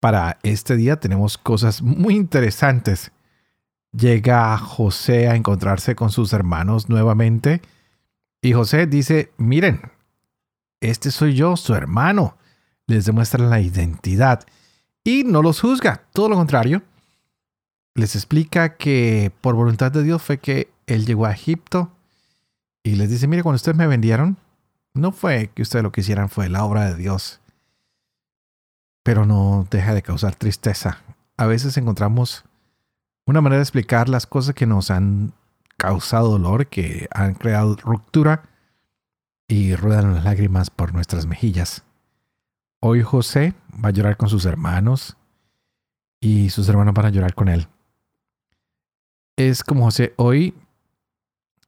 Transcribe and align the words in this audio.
para 0.00 0.38
este 0.42 0.76
día 0.76 1.00
tenemos 1.00 1.38
cosas 1.38 1.82
muy 1.82 2.14
interesantes. 2.14 3.12
Llega 3.92 4.56
José 4.58 5.28
a 5.28 5.34
encontrarse 5.34 5.94
con 5.94 6.10
sus 6.10 6.32
hermanos 6.32 6.88
nuevamente 6.88 7.62
y 8.40 8.52
José 8.52 8.86
dice, 8.86 9.32
miren, 9.36 9.80
este 10.80 11.10
soy 11.10 11.34
yo, 11.34 11.56
su 11.56 11.74
hermano. 11.74 12.36
Les 12.86 13.04
demuestra 13.04 13.44
la 13.44 13.60
identidad 13.60 14.46
y 15.04 15.24
no 15.24 15.42
los 15.42 15.60
juzga, 15.60 16.04
todo 16.12 16.28
lo 16.28 16.36
contrario. 16.36 16.82
Les 17.94 18.14
explica 18.14 18.76
que 18.76 19.32
por 19.40 19.54
voluntad 19.54 19.90
de 19.90 20.02
Dios 20.02 20.22
fue 20.22 20.38
que 20.38 20.70
él 20.86 21.04
llegó 21.04 21.26
a 21.26 21.32
Egipto 21.32 21.90
y 22.82 22.94
les 22.94 23.10
dice, 23.10 23.26
mire, 23.26 23.42
cuando 23.42 23.56
ustedes 23.56 23.76
me 23.76 23.86
vendieron, 23.86 24.38
no 24.94 25.12
fue 25.12 25.50
que 25.54 25.62
ustedes 25.62 25.82
lo 25.82 25.92
quisieran, 25.92 26.28
fue 26.28 26.48
la 26.48 26.64
obra 26.64 26.86
de 26.86 26.94
Dios 26.94 27.40
pero 29.02 29.26
no 29.26 29.66
deja 29.70 29.94
de 29.94 30.02
causar 30.02 30.34
tristeza. 30.34 31.02
A 31.36 31.46
veces 31.46 31.76
encontramos 31.76 32.44
una 33.26 33.40
manera 33.40 33.58
de 33.58 33.64
explicar 33.64 34.08
las 34.08 34.26
cosas 34.26 34.54
que 34.54 34.66
nos 34.66 34.90
han 34.90 35.32
causado 35.76 36.30
dolor, 36.30 36.66
que 36.66 37.08
han 37.12 37.34
creado 37.34 37.76
ruptura 37.76 38.48
y 39.46 39.74
ruedan 39.76 40.14
las 40.14 40.24
lágrimas 40.24 40.70
por 40.70 40.92
nuestras 40.92 41.26
mejillas. 41.26 41.84
Hoy 42.80 43.02
José 43.02 43.54
va 43.72 43.88
a 43.88 43.92
llorar 43.92 44.16
con 44.16 44.28
sus 44.28 44.44
hermanos 44.44 45.16
y 46.20 46.50
sus 46.50 46.68
hermanos 46.68 46.94
van 46.94 47.06
a 47.06 47.10
llorar 47.10 47.34
con 47.34 47.48
él. 47.48 47.68
Es 49.36 49.62
como 49.62 49.84
José 49.84 50.14
hoy 50.16 50.54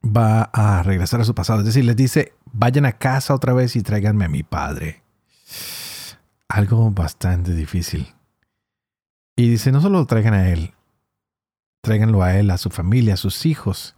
va 0.03 0.43
a 0.53 0.83
regresar 0.83 1.21
a 1.21 1.25
su 1.25 1.33
pasado, 1.33 1.59
es 1.59 1.65
decir, 1.65 1.85
les 1.85 1.95
dice, 1.95 2.33
vayan 2.51 2.85
a 2.85 2.93
casa 2.93 3.33
otra 3.33 3.53
vez 3.53 3.75
y 3.75 3.81
tráiganme 3.81 4.25
a 4.25 4.29
mi 4.29 4.43
padre 4.43 5.01
algo 6.51 6.91
bastante 6.91 7.53
difícil. 7.53 8.13
Y 9.35 9.49
dice, 9.49 9.71
no 9.71 9.81
solo 9.81 9.99
lo 9.99 10.05
traigan 10.05 10.33
a 10.33 10.49
él, 10.49 10.73
tráiganlo 11.81 12.21
a 12.21 12.37
él, 12.37 12.51
a 12.51 12.57
su 12.57 12.69
familia, 12.69 13.15
a 13.15 13.17
sus 13.17 13.45
hijos, 13.45 13.95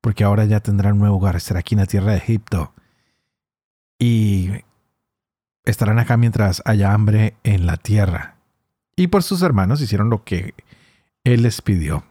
porque 0.00 0.24
ahora 0.24 0.44
ya 0.44 0.60
tendrán 0.60 0.94
un 0.94 0.98
nuevo 1.00 1.16
hogar, 1.16 1.36
estará 1.36 1.60
aquí 1.60 1.74
en 1.74 1.80
la 1.80 1.86
tierra 1.86 2.12
de 2.12 2.18
Egipto. 2.18 2.74
Y 3.98 4.50
estarán 5.64 5.98
acá 5.98 6.16
mientras 6.16 6.62
haya 6.66 6.92
hambre 6.92 7.36
en 7.44 7.66
la 7.66 7.76
tierra. 7.76 8.36
Y 8.96 9.06
por 9.06 9.22
sus 9.22 9.42
hermanos 9.42 9.80
hicieron 9.80 10.10
lo 10.10 10.24
que 10.24 10.54
él 11.24 11.42
les 11.42 11.62
pidió. 11.62 12.04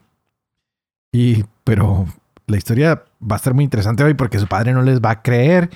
Y, 1.12 1.46
pero 1.64 2.08
la 2.48 2.58
historia 2.58 3.04
va 3.22 3.36
a 3.36 3.38
estar 3.38 3.54
muy 3.54 3.64
interesante 3.64 4.04
hoy 4.04 4.16
porque 4.16 4.40
su 4.40 4.48
padre 4.48 4.74
no 4.74 4.82
les 4.82 5.00
va 5.00 5.12
a 5.12 5.22
creer, 5.22 5.70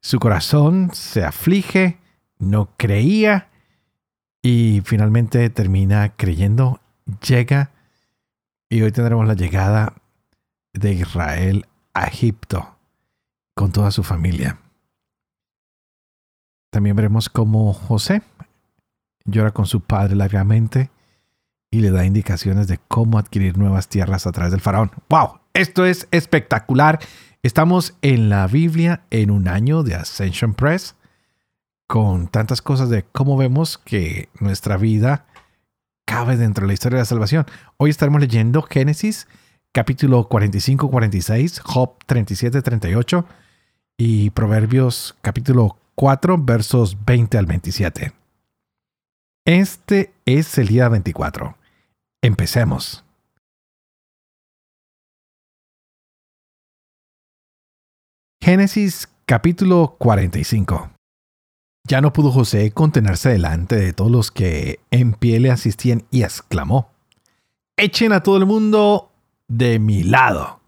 su 0.00 0.18
corazón 0.18 0.90
se 0.92 1.24
aflige, 1.24 1.98
no 2.38 2.70
creía 2.76 3.49
y 4.42 4.82
finalmente 4.84 5.50
termina 5.50 6.14
creyendo, 6.16 6.80
llega 7.26 7.70
y 8.68 8.82
hoy 8.82 8.92
tendremos 8.92 9.26
la 9.26 9.34
llegada 9.34 9.94
de 10.72 10.92
Israel 10.92 11.66
a 11.92 12.04
Egipto 12.04 12.76
con 13.54 13.72
toda 13.72 13.90
su 13.90 14.02
familia. 14.02 14.58
También 16.70 16.96
veremos 16.96 17.28
cómo 17.28 17.72
José 17.72 18.22
llora 19.24 19.50
con 19.50 19.66
su 19.66 19.80
padre 19.80 20.14
largamente 20.16 20.90
y 21.70 21.80
le 21.80 21.90
da 21.90 22.04
indicaciones 22.04 22.68
de 22.68 22.78
cómo 22.88 23.18
adquirir 23.18 23.58
nuevas 23.58 23.88
tierras 23.88 24.26
a 24.26 24.32
través 24.32 24.52
del 24.52 24.60
faraón. 24.60 24.90
¡Wow! 25.08 25.40
Esto 25.52 25.84
es 25.84 26.08
espectacular. 26.10 27.00
Estamos 27.42 27.94
en 28.02 28.28
la 28.28 28.46
Biblia 28.46 29.02
en 29.10 29.30
un 29.30 29.48
año 29.48 29.82
de 29.82 29.94
Ascension 29.94 30.54
Press 30.54 30.94
con 31.90 32.28
tantas 32.28 32.62
cosas 32.62 32.88
de 32.88 33.02
cómo 33.02 33.36
vemos 33.36 33.76
que 33.76 34.28
nuestra 34.38 34.76
vida 34.76 35.26
cabe 36.06 36.36
dentro 36.36 36.62
de 36.62 36.68
la 36.68 36.74
historia 36.74 36.98
de 36.98 37.02
la 37.02 37.06
salvación. 37.06 37.46
Hoy 37.78 37.90
estaremos 37.90 38.20
leyendo 38.20 38.62
Génesis 38.62 39.26
capítulo 39.72 40.28
45-46, 40.28 41.60
Job 41.64 41.98
37-38 42.06 43.24
y 43.98 44.30
Proverbios 44.30 45.16
capítulo 45.20 45.78
4 45.96 46.38
versos 46.38 46.96
20 47.04 47.38
al 47.38 47.46
27. 47.46 48.12
Este 49.44 50.12
es 50.26 50.58
el 50.58 50.68
día 50.68 50.88
24. 50.88 51.56
Empecemos. 52.22 53.04
Génesis 58.40 59.08
capítulo 59.26 59.96
45. 59.98 60.99
Ya 61.90 62.00
no 62.00 62.12
pudo 62.12 62.30
José 62.30 62.70
contenerse 62.70 63.30
delante 63.30 63.74
de 63.74 63.92
todos 63.92 64.12
los 64.12 64.30
que 64.30 64.78
en 64.92 65.12
pie 65.12 65.40
le 65.40 65.50
asistían 65.50 66.04
y 66.12 66.22
exclamó, 66.22 66.92
Echen 67.76 68.12
a 68.12 68.22
todo 68.22 68.36
el 68.36 68.46
mundo 68.46 69.10
de 69.48 69.80
mi 69.80 70.04
lado. 70.04 70.60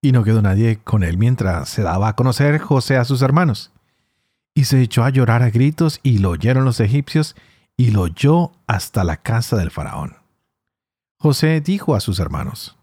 Y 0.00 0.12
no 0.12 0.24
quedó 0.24 0.40
nadie 0.40 0.78
con 0.78 1.02
él 1.02 1.18
mientras 1.18 1.68
se 1.68 1.82
daba 1.82 2.08
a 2.08 2.16
conocer 2.16 2.58
José 2.58 2.96
a 2.96 3.04
sus 3.04 3.20
hermanos. 3.20 3.70
Y 4.54 4.64
se 4.64 4.80
echó 4.80 5.04
a 5.04 5.10
llorar 5.10 5.42
a 5.42 5.50
gritos 5.50 6.00
y 6.02 6.20
lo 6.20 6.30
oyeron 6.30 6.64
los 6.64 6.80
egipcios 6.80 7.36
y 7.76 7.90
lo 7.90 8.00
oyó 8.00 8.52
hasta 8.66 9.04
la 9.04 9.18
casa 9.18 9.58
del 9.58 9.70
faraón. 9.70 10.16
José 11.18 11.60
dijo 11.60 11.94
a 11.94 12.00
sus 12.00 12.18
hermanos, 12.18 12.78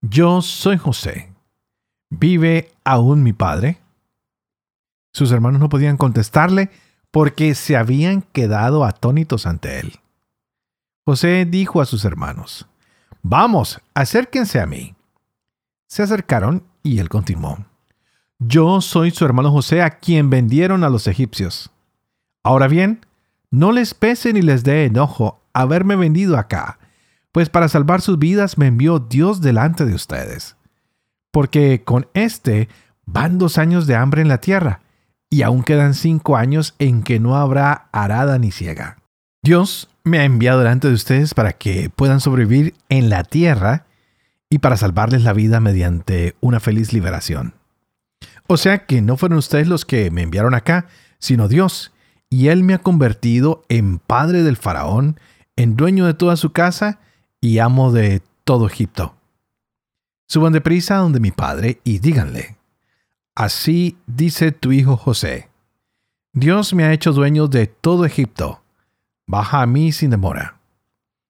Yo 0.00 0.40
soy 0.40 0.78
José. 0.78 1.30
¿Vive 2.08 2.72
aún 2.84 3.22
mi 3.22 3.34
padre? 3.34 3.80
Sus 5.12 5.32
hermanos 5.32 5.60
no 5.60 5.68
podían 5.68 5.96
contestarle 5.96 6.70
porque 7.10 7.54
se 7.54 7.76
habían 7.76 8.22
quedado 8.22 8.84
atónitos 8.84 9.46
ante 9.46 9.80
él. 9.80 9.94
José 11.04 11.46
dijo 11.48 11.80
a 11.80 11.86
sus 11.86 12.04
hermanos, 12.04 12.66
Vamos, 13.22 13.80
acérquense 13.94 14.60
a 14.60 14.66
mí. 14.66 14.94
Se 15.86 16.02
acercaron 16.02 16.62
y 16.82 16.98
él 17.00 17.08
continuó, 17.08 17.58
Yo 18.38 18.80
soy 18.80 19.10
su 19.10 19.24
hermano 19.24 19.50
José 19.50 19.82
a 19.82 19.90
quien 19.90 20.30
vendieron 20.30 20.84
a 20.84 20.88
los 20.88 21.06
egipcios. 21.06 21.70
Ahora 22.42 22.68
bien, 22.68 23.04
no 23.50 23.72
les 23.72 23.94
pese 23.94 24.32
ni 24.32 24.40
les 24.40 24.62
dé 24.62 24.84
enojo 24.84 25.42
haberme 25.52 25.96
vendido 25.96 26.38
acá, 26.38 26.78
pues 27.32 27.48
para 27.48 27.68
salvar 27.68 28.00
sus 28.00 28.18
vidas 28.18 28.56
me 28.56 28.68
envió 28.68 28.98
Dios 28.98 29.40
delante 29.40 29.84
de 29.84 29.94
ustedes. 29.94 30.56
Porque 31.32 31.82
con 31.84 32.06
éste 32.14 32.68
van 33.04 33.38
dos 33.38 33.58
años 33.58 33.86
de 33.86 33.96
hambre 33.96 34.22
en 34.22 34.28
la 34.28 34.38
tierra, 34.38 34.80
y 35.30 35.42
aún 35.42 35.62
quedan 35.62 35.94
cinco 35.94 36.36
años 36.36 36.74
en 36.78 37.02
que 37.02 37.20
no 37.20 37.36
habrá 37.36 37.88
arada 37.92 38.38
ni 38.38 38.50
ciega. 38.50 38.98
Dios 39.42 39.88
me 40.04 40.18
ha 40.18 40.24
enviado 40.24 40.58
delante 40.58 40.88
de 40.88 40.94
ustedes 40.94 41.32
para 41.32 41.52
que 41.52 41.88
puedan 41.88 42.20
sobrevivir 42.20 42.74
en 42.88 43.08
la 43.08 43.22
tierra 43.24 43.86
y 44.50 44.58
para 44.58 44.76
salvarles 44.76 45.22
la 45.22 45.32
vida 45.32 45.60
mediante 45.60 46.34
una 46.40 46.58
feliz 46.58 46.92
liberación. 46.92 47.54
O 48.48 48.56
sea 48.56 48.84
que 48.86 49.00
no 49.00 49.16
fueron 49.16 49.38
ustedes 49.38 49.68
los 49.68 49.84
que 49.84 50.10
me 50.10 50.22
enviaron 50.22 50.54
acá, 50.54 50.88
sino 51.20 51.46
Dios, 51.46 51.92
y 52.28 52.48
Él 52.48 52.64
me 52.64 52.74
ha 52.74 52.78
convertido 52.78 53.62
en 53.68 54.00
padre 54.00 54.42
del 54.42 54.56
faraón, 54.56 55.20
en 55.54 55.76
dueño 55.76 56.04
de 56.06 56.14
toda 56.14 56.36
su 56.36 56.50
casa 56.50 56.98
y 57.40 57.58
amo 57.58 57.92
de 57.92 58.22
todo 58.44 58.66
Egipto. 58.66 59.14
Suban 60.26 60.52
de 60.52 60.60
prisa 60.60 60.96
donde 60.96 61.20
mi 61.20 61.30
padre 61.30 61.80
y 61.84 61.98
díganle, 61.98 62.56
Así 63.34 63.96
dice 64.06 64.52
tu 64.52 64.72
hijo 64.72 64.96
José. 64.96 65.48
Dios 66.32 66.74
me 66.74 66.84
ha 66.84 66.92
hecho 66.92 67.12
dueño 67.12 67.48
de 67.48 67.66
todo 67.66 68.04
Egipto. 68.04 68.62
Baja 69.26 69.62
a 69.62 69.66
mí 69.66 69.92
sin 69.92 70.10
demora. 70.10 70.60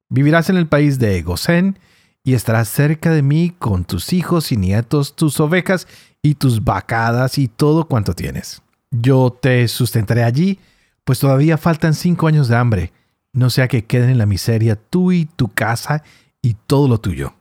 Vivirás 0.08 0.50
en 0.50 0.56
el 0.56 0.66
país 0.66 0.98
de 0.98 1.22
Gosén 1.22 1.78
y 2.24 2.34
estarás 2.34 2.68
cerca 2.68 3.10
de 3.10 3.22
mí 3.22 3.54
con 3.58 3.84
tus 3.84 4.12
hijos 4.12 4.52
y 4.52 4.56
nietos, 4.56 5.14
tus 5.14 5.40
ovejas 5.40 5.86
y 6.22 6.34
tus 6.34 6.64
vacadas 6.64 7.38
y 7.38 7.48
todo 7.48 7.86
cuanto 7.86 8.14
tienes. 8.14 8.62
Yo 8.90 9.36
te 9.40 9.68
sustentaré 9.68 10.24
allí, 10.24 10.58
pues 11.04 11.18
todavía 11.18 11.56
faltan 11.58 11.94
cinco 11.94 12.26
años 12.26 12.48
de 12.48 12.56
hambre, 12.56 12.92
no 13.32 13.50
sea 13.50 13.68
que 13.68 13.84
queden 13.84 14.10
en 14.10 14.18
la 14.18 14.26
miseria 14.26 14.76
tú 14.76 15.12
y 15.12 15.26
tu 15.26 15.48
casa 15.48 16.02
y 16.42 16.54
todo 16.66 16.88
lo 16.88 16.98
tuyo. 16.98 17.34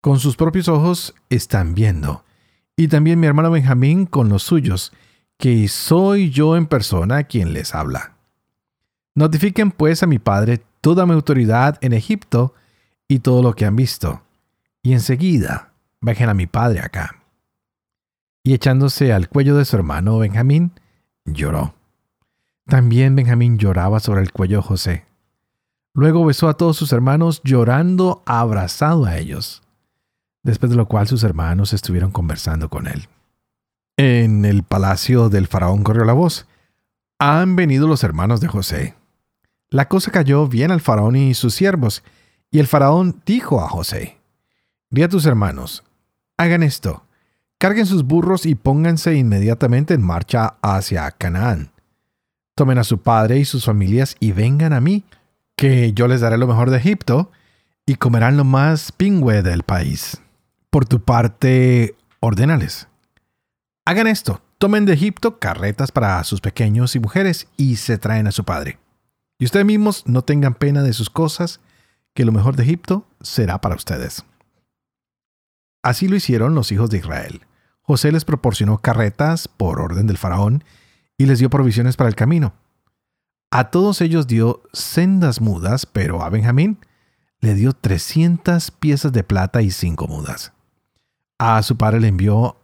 Con 0.00 0.18
sus 0.18 0.36
propios 0.36 0.68
ojos 0.68 1.14
están 1.28 1.74
viendo 1.74 2.24
y 2.78 2.86
también 2.86 3.18
mi 3.18 3.26
hermano 3.26 3.50
Benjamín 3.50 4.06
con 4.06 4.28
los 4.28 4.44
suyos, 4.44 4.92
que 5.36 5.66
soy 5.66 6.30
yo 6.30 6.56
en 6.56 6.66
persona 6.66 7.24
quien 7.24 7.52
les 7.52 7.74
habla. 7.74 8.14
Notifiquen 9.16 9.72
pues 9.72 10.04
a 10.04 10.06
mi 10.06 10.20
padre 10.20 10.62
toda 10.80 11.04
mi 11.04 11.12
autoridad 11.12 11.76
en 11.80 11.92
Egipto 11.92 12.54
y 13.08 13.18
todo 13.18 13.42
lo 13.42 13.54
que 13.54 13.66
han 13.66 13.74
visto. 13.74 14.22
Y 14.80 14.92
enseguida 14.92 15.72
bajen 16.00 16.28
a 16.28 16.34
mi 16.34 16.46
padre 16.46 16.78
acá. 16.78 17.16
Y 18.44 18.54
echándose 18.54 19.12
al 19.12 19.28
cuello 19.28 19.56
de 19.56 19.64
su 19.64 19.74
hermano 19.74 20.18
Benjamín, 20.18 20.70
lloró. 21.24 21.74
También 22.64 23.16
Benjamín 23.16 23.58
lloraba 23.58 23.98
sobre 23.98 24.20
el 24.20 24.30
cuello 24.30 24.58
de 24.58 24.62
José. 24.68 25.04
Luego 25.94 26.24
besó 26.24 26.48
a 26.48 26.56
todos 26.56 26.76
sus 26.76 26.92
hermanos 26.92 27.40
llorando 27.42 28.22
abrazado 28.24 29.04
a 29.04 29.18
ellos, 29.18 29.62
después 30.42 30.70
de 30.70 30.76
lo 30.76 30.86
cual 30.86 31.08
sus 31.08 31.24
hermanos 31.24 31.72
estuvieron 31.72 32.10
conversando 32.10 32.68
con 32.68 32.86
él. 32.86 33.08
En 33.96 34.44
el 34.44 34.62
palacio 34.62 35.28
del 35.28 35.48
faraón 35.48 35.82
corrió 35.82 36.04
la 36.04 36.12
voz. 36.12 36.46
Han 37.18 37.56
venido 37.56 37.88
los 37.88 38.04
hermanos 38.04 38.40
de 38.40 38.46
José. 38.48 38.94
La 39.70 39.88
cosa 39.88 40.10
cayó 40.10 40.46
bien 40.46 40.70
al 40.70 40.80
faraón 40.80 41.16
y 41.16 41.34
sus 41.34 41.54
siervos, 41.54 42.02
y 42.50 42.60
el 42.60 42.66
faraón 42.66 43.20
dijo 43.26 43.60
a 43.60 43.68
José, 43.68 44.16
Di 44.90 45.02
a 45.02 45.08
tus 45.08 45.26
hermanos, 45.26 45.84
hagan 46.38 46.62
esto, 46.62 47.04
carguen 47.58 47.84
sus 47.84 48.04
burros 48.04 48.46
y 48.46 48.54
pónganse 48.54 49.14
inmediatamente 49.16 49.92
en 49.92 50.02
marcha 50.02 50.54
hacia 50.62 51.10
Canaán. 51.10 51.72
Tomen 52.54 52.78
a 52.78 52.84
su 52.84 52.98
padre 52.98 53.38
y 53.38 53.44
sus 53.44 53.64
familias 53.66 54.16
y 54.20 54.32
vengan 54.32 54.72
a 54.72 54.80
mí, 54.80 55.04
que 55.56 55.92
yo 55.92 56.08
les 56.08 56.20
daré 56.20 56.38
lo 56.38 56.46
mejor 56.46 56.70
de 56.70 56.78
Egipto, 56.78 57.30
y 57.84 57.96
comerán 57.96 58.36
lo 58.36 58.44
más 58.44 58.92
pingüe 58.92 59.42
del 59.42 59.64
país. 59.64 60.22
Por 60.70 60.86
tu 60.86 61.00
parte, 61.00 61.96
ordénales. 62.20 62.88
Hagan 63.86 64.06
esto, 64.06 64.42
tomen 64.58 64.84
de 64.84 64.92
Egipto 64.92 65.38
carretas 65.38 65.92
para 65.92 66.22
sus 66.24 66.40
pequeños 66.40 66.94
y 66.94 67.00
mujeres 67.00 67.48
y 67.56 67.76
se 67.76 67.96
traen 67.96 68.26
a 68.26 68.32
su 68.32 68.44
padre. 68.44 68.78
Y 69.38 69.46
ustedes 69.46 69.64
mismos 69.64 70.04
no 70.06 70.22
tengan 70.22 70.54
pena 70.54 70.82
de 70.82 70.92
sus 70.92 71.08
cosas, 71.08 71.60
que 72.12 72.24
lo 72.24 72.32
mejor 72.32 72.56
de 72.56 72.64
Egipto 72.64 73.06
será 73.20 73.60
para 73.60 73.76
ustedes. 73.76 74.24
Así 75.82 76.08
lo 76.08 76.16
hicieron 76.16 76.54
los 76.54 76.70
hijos 76.72 76.90
de 76.90 76.98
Israel. 76.98 77.46
José 77.80 78.12
les 78.12 78.26
proporcionó 78.26 78.78
carretas 78.78 79.48
por 79.48 79.80
orden 79.80 80.06
del 80.06 80.18
faraón 80.18 80.64
y 81.16 81.24
les 81.24 81.38
dio 81.38 81.48
provisiones 81.48 81.96
para 81.96 82.10
el 82.10 82.16
camino. 82.16 82.52
A 83.50 83.70
todos 83.70 84.02
ellos 84.02 84.26
dio 84.26 84.62
sendas 84.74 85.40
mudas, 85.40 85.86
pero 85.86 86.22
a 86.22 86.28
Benjamín 86.28 86.78
le 87.40 87.54
dio 87.54 87.72
300 87.72 88.70
piezas 88.72 89.12
de 89.12 89.24
plata 89.24 89.62
y 89.62 89.70
cinco 89.70 90.06
mudas. 90.06 90.52
A 91.38 91.62
su 91.62 91.76
padre 91.76 92.00
le 92.00 92.08
envió 92.08 92.56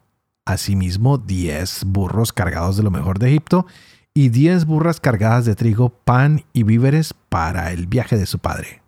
asimismo 0.44 1.18
10 1.18 1.84
burros 1.86 2.32
cargados 2.32 2.76
de 2.76 2.82
lo 2.82 2.90
mejor 2.90 3.18
de 3.18 3.28
Egipto 3.28 3.66
y 4.12 4.28
10 4.28 4.64
burras 4.66 5.00
cargadas 5.00 5.44
de 5.44 5.54
trigo, 5.54 5.90
pan 5.90 6.44
y 6.52 6.64
víveres 6.64 7.14
para 7.28 7.72
el 7.72 7.86
viaje 7.86 8.16
de 8.16 8.26
su 8.26 8.38
padre. 8.40 8.82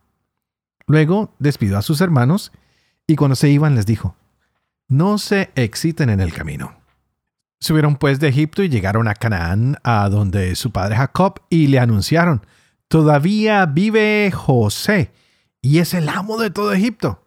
Luego 0.87 1.35
despidió 1.39 1.79
a 1.79 1.83
sus 1.83 2.01
hermanos 2.01 2.53
y 3.07 3.17
cuando 3.17 3.37
se 3.37 3.49
iban 3.49 3.75
les 3.75 3.87
dijo, 3.87 4.17
no 4.89 5.19
se 5.19 5.51
exciten 5.55 6.11
en 6.11 6.21
el 6.21 6.33
camino. 6.33 6.75
Subieron 7.59 7.97
pues 7.97 8.21
de 8.21 8.29
Egipto 8.29 8.63
y 8.63 8.69
llegaron 8.69 9.09
a 9.09 9.15
Canaán, 9.15 9.79
a 9.83 10.09
donde 10.09 10.55
su 10.57 10.71
padre 10.71 10.97
Jacob, 10.97 11.41
y 11.49 11.69
le 11.69 11.79
anunciaron, 11.79 12.45
todavía 12.89 13.67
vive 13.67 14.31
José, 14.33 15.11
y 15.63 15.79
es 15.79 15.95
el 15.95 16.09
amo 16.09 16.39
de 16.39 16.51
todo 16.51 16.73
Egipto. 16.73 17.26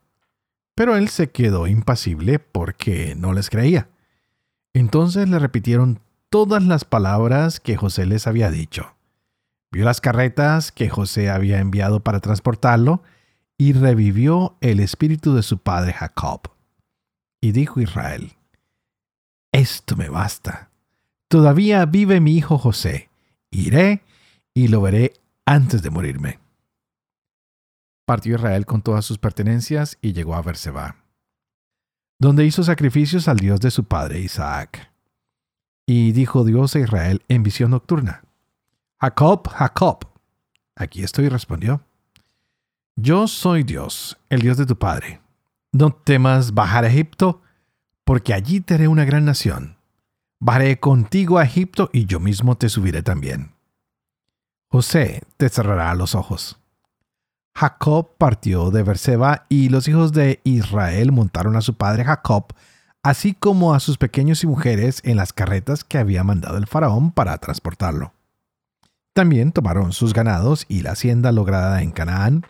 Pero 0.80 0.96
él 0.96 1.10
se 1.10 1.30
quedó 1.30 1.68
impasible 1.68 2.40
porque 2.40 3.14
no 3.14 3.34
les 3.34 3.50
creía. 3.50 3.90
Entonces 4.72 5.28
le 5.28 5.38
repitieron 5.38 6.00
todas 6.30 6.64
las 6.64 6.86
palabras 6.86 7.60
que 7.60 7.76
José 7.76 8.06
les 8.06 8.28
había 8.28 8.50
dicho. 8.50 8.96
Vio 9.74 9.84
las 9.84 10.00
carretas 10.00 10.72
que 10.72 10.88
José 10.88 11.30
había 11.30 11.60
enviado 11.60 12.00
para 12.00 12.22
transportarlo 12.22 13.04
y 13.58 13.74
revivió 13.74 14.56
el 14.62 14.80
espíritu 14.80 15.36
de 15.36 15.44
su 15.44 15.58
padre 15.58 15.92
Jacob. 15.92 16.50
Y 17.42 17.52
dijo 17.52 17.82
Israel, 17.82 18.38
esto 19.52 19.98
me 19.98 20.08
basta. 20.08 20.70
Todavía 21.28 21.86
vive 21.88 22.22
mi 22.22 22.38
hijo 22.38 22.58
José. 22.58 23.10
Iré 23.52 24.02
y 24.54 24.70
lo 24.70 24.80
veré 24.80 25.12
antes 25.46 25.82
de 25.82 25.90
morirme. 25.90 26.40
Partió 28.10 28.38
Israel 28.38 28.66
con 28.66 28.82
todas 28.82 29.06
sus 29.06 29.20
pertenencias 29.20 30.00
y 30.02 30.14
llegó 30.14 30.34
a 30.34 30.42
Berseba, 30.42 30.96
donde 32.18 32.44
hizo 32.44 32.64
sacrificios 32.64 33.28
al 33.28 33.38
Dios 33.38 33.60
de 33.60 33.70
su 33.70 33.84
padre 33.84 34.20
Isaac. 34.20 34.92
Y 35.86 36.12
dijo 36.12 36.44
Dios 36.44 36.76
a 36.76 36.80
Israel 36.80 37.22
en 37.28 37.44
visión 37.44 37.70
nocturna, 37.70 38.24
Jacob, 39.00 39.48
Jacob. 39.50 40.08
Aquí 40.76 41.04
estoy, 41.04 41.30
respondió. 41.30 41.84
Yo 42.96 43.28
soy 43.28 43.62
Dios, 43.62 44.18
el 44.30 44.42
Dios 44.42 44.58
de 44.58 44.66
tu 44.66 44.76
padre. 44.76 45.22
No 45.72 45.92
temas 45.92 46.56
bajar 46.56 46.86
a 46.86 46.88
Egipto, 46.88 47.44
porque 48.06 48.34
allí 48.34 48.60
te 48.60 48.74
haré 48.74 48.88
una 48.88 49.06
gran 49.06 49.24
nación. 49.24 49.78
Bajaré 50.40 50.80
contigo 50.80 51.38
a 51.38 51.44
Egipto 51.44 51.92
y 51.94 52.08
yo 52.08 52.20
mismo 52.20 52.58
te 52.58 52.70
subiré 52.70 53.04
también. 53.04 53.54
José 54.68 55.22
te 55.38 55.48
cerrará 55.48 55.94
los 55.94 56.16
ojos. 56.16 56.59
Jacob 57.60 58.16
partió 58.18 58.72
de 58.72 58.84
Berseba 58.84 59.46
y 59.50 59.70
los 59.70 59.88
hijos 59.88 60.14
de 60.14 60.40
Israel 60.44 61.12
montaron 61.12 61.56
a 61.56 61.62
su 61.62 61.74
padre 61.74 62.06
Jacob, 62.06 62.54
así 63.04 63.34
como 63.34 63.74
a 63.74 63.80
sus 63.80 63.98
pequeños 63.98 64.44
y 64.44 64.48
mujeres 64.48 65.02
en 65.04 65.18
las 65.18 65.34
carretas 65.34 65.84
que 65.84 65.98
había 65.98 66.24
mandado 66.24 66.58
el 66.58 66.68
faraón 66.68 67.12
para 67.12 67.38
transportarlo. 67.38 68.14
También 69.14 69.52
tomaron 69.52 69.92
sus 69.92 70.14
ganados 70.14 70.66
y 70.70 70.82
la 70.82 70.92
hacienda 70.92 71.32
lograda 71.32 71.82
en 71.82 71.92
Canaán, 71.92 72.46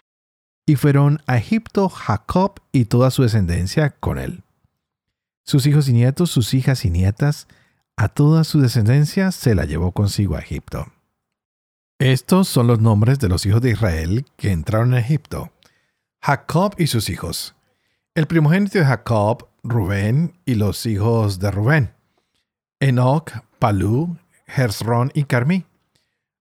y 0.65 0.75
fueron 0.75 1.21
a 1.25 1.37
Egipto 1.37 1.89
Jacob 1.89 2.59
y 2.71 2.85
toda 2.85 3.09
su 3.09 3.23
descendencia 3.23 3.89
con 3.89 4.19
él 4.19 4.43
sus 5.49 5.65
hijos 5.65 5.89
y 5.89 5.93
nietos, 5.93 6.29
sus 6.29 6.53
hijas 6.53 6.85
y 6.85 6.91
nietas, 6.91 7.47
a 7.97 8.07
toda 8.07 8.43
su 8.43 8.61
descendencia 8.61 9.31
se 9.31 9.55
la 9.55 9.65
llevó 9.65 9.93
consigo 9.93 10.35
a 10.35 10.41
Egipto. 10.41 10.85
Estos 11.99 12.47
son 12.47 12.67
los 12.67 12.79
nombres 12.79 13.19
de 13.19 13.27
los 13.27 13.45
hijos 13.45 13.61
de 13.61 13.71
Israel 13.71 14.25
que 14.37 14.53
entraron 14.53 14.93
a 14.93 14.99
Egipto. 14.99 15.51
Jacob 16.21 16.73
y 16.77 16.87
sus 16.87 17.09
hijos. 17.09 17.55
El 18.15 18.25
primogénito 18.25 18.79
de 18.79 18.85
Jacob, 18.85 19.49
Rubén, 19.63 20.39
y 20.45 20.55
los 20.55 20.85
hijos 20.85 21.39
de 21.39 21.51
Rubén. 21.51 21.93
Enoch, 22.79 23.31
Palú, 23.59 24.17
Herzron 24.47 25.11
y 25.13 25.25
Carmí. 25.25 25.65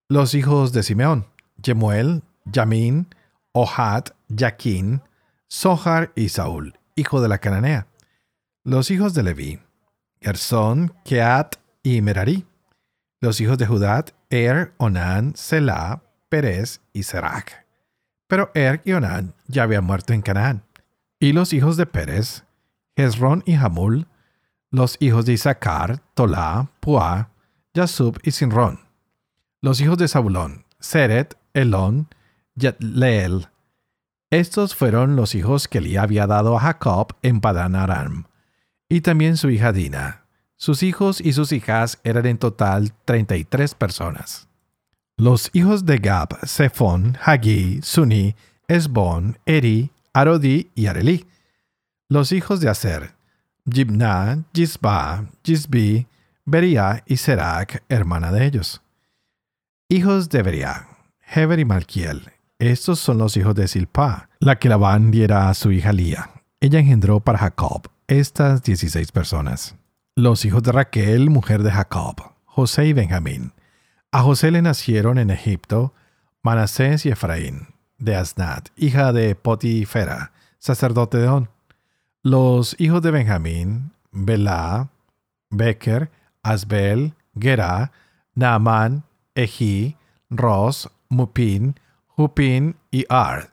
Los 0.08 0.34
hijos 0.34 0.72
de 0.72 0.84
Simeón, 0.84 1.26
Jemuel, 1.60 2.22
Yamin, 2.44 3.08
Ohad, 3.50 4.04
Jaquín, 4.32 5.02
Sohar 5.48 6.12
y 6.14 6.28
Saúl, 6.28 6.78
hijo 6.94 7.20
de 7.20 7.28
la 7.28 7.38
cananea. 7.38 7.88
Los 8.62 8.92
hijos 8.92 9.12
de 9.12 9.24
Leví, 9.24 9.58
Gersón, 10.20 10.94
Keat 11.04 11.56
y 11.82 12.00
Merari. 12.00 12.46
Los 13.20 13.40
hijos 13.40 13.58
de 13.58 13.66
Judá, 13.66 14.04
Er, 14.30 14.74
Onán, 14.76 15.34
Selah, 15.36 16.02
Perez 16.28 16.80
y 16.92 17.02
Serach. 17.02 17.64
Pero 18.26 18.50
Er 18.54 18.82
y 18.84 18.92
Onán 18.92 19.34
ya 19.46 19.62
habían 19.62 19.84
muerto 19.84 20.12
en 20.12 20.22
Canaán. 20.22 20.64
Y 21.18 21.32
los 21.32 21.52
hijos 21.52 21.76
de 21.76 21.86
Pérez, 21.86 22.44
Hezrón 22.96 23.42
y 23.46 23.54
Hamul. 23.54 24.06
Los 24.70 24.96
hijos 25.00 25.24
de 25.24 25.32
Isaacar, 25.32 26.02
Tolá, 26.14 26.70
Puá, 26.80 27.30
Yasub 27.72 28.18
y 28.22 28.32
Sinrón. 28.32 28.80
Los 29.62 29.80
hijos 29.80 29.96
de 29.98 30.08
Zabulón, 30.08 30.66
Seret, 30.78 31.36
Elón, 31.54 32.08
Yetleel. 32.54 33.48
Estos 34.30 34.74
fueron 34.74 35.16
los 35.16 35.34
hijos 35.34 35.68
que 35.68 35.80
le 35.80 35.98
había 35.98 36.26
dado 36.26 36.56
a 36.56 36.60
Jacob 36.60 37.16
en 37.22 37.40
Padan 37.40 37.74
Aram 37.74 38.26
y 38.88 39.00
también 39.00 39.36
su 39.36 39.50
hija 39.50 39.72
Dina. 39.72 40.24
Sus 40.60 40.82
hijos 40.82 41.20
y 41.20 41.34
sus 41.34 41.52
hijas 41.52 42.00
eran 42.02 42.26
en 42.26 42.36
total 42.36 42.92
33 43.04 43.76
personas. 43.76 44.48
Los 45.16 45.50
hijos 45.52 45.86
de 45.86 45.98
Gab, 45.98 46.36
Zephon, 46.44 47.16
Hagi, 47.24 47.80
Suni, 47.80 48.34
Esbon, 48.66 49.38
Eri, 49.46 49.92
Arodi 50.12 50.68
y 50.74 50.86
Areli. 50.86 51.26
Los 52.08 52.32
hijos 52.32 52.58
de 52.58 52.68
Aser, 52.68 53.14
Jibna, 53.70 54.44
Jisba, 54.52 55.26
Jisbi, 55.44 56.08
Beria 56.44 57.04
y 57.06 57.18
Serac, 57.18 57.84
hermana 57.88 58.32
de 58.32 58.44
ellos. 58.44 58.82
Hijos 59.88 60.28
de 60.28 60.42
Beria, 60.42 60.88
Heber 61.20 61.60
y 61.60 61.64
Malkiel. 61.64 62.32
Estos 62.58 62.98
son 62.98 63.18
los 63.18 63.36
hijos 63.36 63.54
de 63.54 63.68
Silpa, 63.68 64.28
la 64.40 64.58
que 64.58 64.68
Labán 64.68 65.12
diera 65.12 65.50
a 65.50 65.54
su 65.54 65.70
hija 65.70 65.92
Lía. 65.92 66.30
Ella 66.58 66.80
engendró 66.80 67.20
para 67.20 67.38
Jacob 67.38 67.88
estas 68.08 68.64
16 68.64 69.12
personas. 69.12 69.77
Los 70.18 70.44
hijos 70.44 70.64
de 70.64 70.72
Raquel, 70.72 71.30
mujer 71.30 71.62
de 71.62 71.70
Jacob, 71.70 72.16
José 72.44 72.86
y 72.86 72.92
Benjamín. 72.92 73.52
A 74.10 74.22
José 74.22 74.50
le 74.50 74.62
nacieron 74.62 75.16
en 75.16 75.30
Egipto 75.30 75.94
Manasés 76.42 77.06
y 77.06 77.10
Efraín, 77.10 77.68
de 77.98 78.16
Asnat, 78.16 78.70
hija 78.74 79.12
de 79.12 79.36
Potifera, 79.36 80.32
sacerdote 80.58 81.18
de 81.18 81.28
On. 81.28 81.48
Los 82.24 82.74
hijos 82.80 83.00
de 83.00 83.12
Benjamín, 83.12 83.92
Belá, 84.10 84.88
Becker, 85.50 86.10
Asbel, 86.42 87.14
Gerá, 87.38 87.92
Naamán, 88.34 89.04
Ejí, 89.36 89.96
Ros, 90.30 90.90
Mupin, 91.08 91.78
Hupin 92.16 92.74
y 92.90 93.06
Ard. 93.08 93.50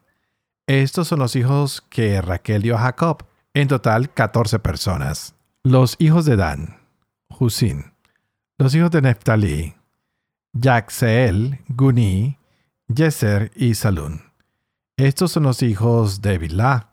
Estos 0.66 1.06
son 1.06 1.20
los 1.20 1.36
hijos 1.36 1.80
que 1.88 2.20
Raquel 2.20 2.62
dio 2.62 2.74
a 2.74 2.80
Jacob, 2.80 3.24
en 3.54 3.68
total 3.68 4.12
14 4.12 4.58
personas. 4.58 5.35
Los 5.68 5.96
hijos 5.98 6.24
de 6.24 6.36
Dan, 6.36 6.76
Husin. 7.28 7.86
Los 8.56 8.72
hijos 8.76 8.92
de 8.92 9.02
Neftalí, 9.02 9.74
Yaxeel, 10.52 11.58
Guni, 11.66 12.38
Yeser 12.86 13.50
y 13.56 13.74
Salún. 13.74 14.22
Estos 14.96 15.32
son 15.32 15.42
los 15.42 15.64
hijos 15.64 16.22
de 16.22 16.38
Bilá, 16.38 16.90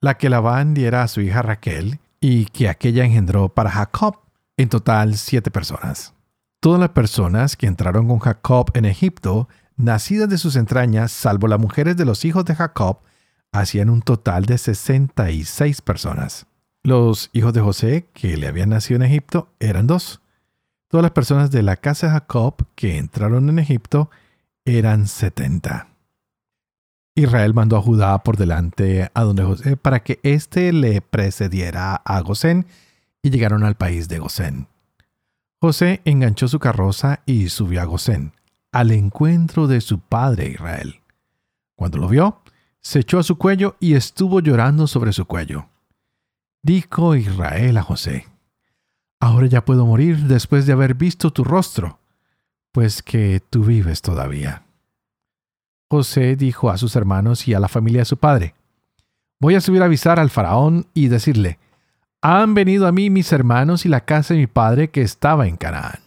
la 0.00 0.18
que 0.18 0.28
Labán 0.28 0.74
diera 0.74 1.04
a 1.04 1.08
su 1.08 1.20
hija 1.20 1.40
Raquel 1.40 2.00
y 2.20 2.46
que 2.46 2.68
aquella 2.68 3.04
engendró 3.04 3.48
para 3.48 3.70
Jacob, 3.70 4.18
en 4.56 4.70
total 4.70 5.16
siete 5.16 5.52
personas. 5.52 6.12
Todas 6.58 6.80
las 6.80 6.90
personas 6.90 7.56
que 7.56 7.68
entraron 7.68 8.08
con 8.08 8.18
Jacob 8.18 8.72
en 8.74 8.86
Egipto, 8.86 9.48
nacidas 9.76 10.28
de 10.28 10.38
sus 10.38 10.56
entrañas, 10.56 11.12
salvo 11.12 11.46
las 11.46 11.60
mujeres 11.60 11.96
de 11.96 12.04
los 12.04 12.24
hijos 12.24 12.44
de 12.44 12.56
Jacob, 12.56 13.02
hacían 13.52 13.88
un 13.88 14.02
total 14.02 14.46
de 14.46 14.58
66 14.58 15.80
personas. 15.80 16.48
Los 16.86 17.30
hijos 17.32 17.52
de 17.52 17.60
José, 17.60 18.06
que 18.14 18.36
le 18.36 18.46
habían 18.46 18.68
nacido 18.68 18.94
en 18.98 19.10
Egipto, 19.10 19.48
eran 19.58 19.88
dos. 19.88 20.20
Todas 20.86 21.02
las 21.02 21.10
personas 21.10 21.50
de 21.50 21.64
la 21.64 21.74
casa 21.74 22.06
de 22.06 22.12
Jacob 22.12 22.64
que 22.76 22.96
entraron 22.96 23.48
en 23.48 23.58
Egipto 23.58 24.08
eran 24.64 25.08
70. 25.08 25.88
Israel 27.16 27.54
mandó 27.54 27.76
a 27.76 27.82
Judá 27.82 28.22
por 28.22 28.36
delante 28.36 29.10
a 29.14 29.24
donde 29.24 29.42
José 29.42 29.76
para 29.76 30.04
que 30.04 30.20
éste 30.22 30.72
le 30.72 31.00
precediera 31.00 31.96
a 31.96 32.20
Gosén 32.20 32.66
y 33.20 33.30
llegaron 33.30 33.64
al 33.64 33.74
país 33.74 34.06
de 34.06 34.20
Gosén. 34.20 34.68
José 35.60 36.02
enganchó 36.04 36.46
su 36.46 36.60
carroza 36.60 37.18
y 37.26 37.48
subió 37.48 37.82
a 37.82 37.86
Gosén, 37.86 38.32
al 38.70 38.92
encuentro 38.92 39.66
de 39.66 39.80
su 39.80 39.98
padre 39.98 40.50
Israel. 40.50 41.00
Cuando 41.74 41.98
lo 41.98 42.06
vio, 42.06 42.42
se 42.80 43.00
echó 43.00 43.18
a 43.18 43.24
su 43.24 43.38
cuello 43.38 43.74
y 43.80 43.94
estuvo 43.94 44.38
llorando 44.38 44.86
sobre 44.86 45.12
su 45.12 45.24
cuello. 45.24 45.66
Dijo 46.66 47.14
Israel 47.14 47.76
a 47.76 47.82
José, 47.84 48.26
Ahora 49.20 49.46
ya 49.46 49.64
puedo 49.64 49.86
morir 49.86 50.24
después 50.24 50.66
de 50.66 50.72
haber 50.72 50.94
visto 50.94 51.32
tu 51.32 51.44
rostro, 51.44 52.00
pues 52.72 53.04
que 53.04 53.40
tú 53.50 53.62
vives 53.62 54.02
todavía. 54.02 54.64
José 55.88 56.34
dijo 56.34 56.68
a 56.68 56.76
sus 56.76 56.96
hermanos 56.96 57.46
y 57.46 57.54
a 57.54 57.60
la 57.60 57.68
familia 57.68 58.00
de 58.00 58.06
su 58.06 58.16
padre, 58.16 58.56
Voy 59.38 59.54
a 59.54 59.60
subir 59.60 59.80
a 59.80 59.84
avisar 59.84 60.18
al 60.18 60.28
faraón 60.28 60.88
y 60.92 61.06
decirle, 61.06 61.60
Han 62.20 62.54
venido 62.54 62.88
a 62.88 62.92
mí 62.92 63.10
mis 63.10 63.30
hermanos 63.32 63.86
y 63.86 63.88
la 63.88 64.04
casa 64.04 64.34
de 64.34 64.40
mi 64.40 64.48
padre 64.48 64.90
que 64.90 65.02
estaba 65.02 65.46
en 65.46 65.56
Canaán. 65.56 66.00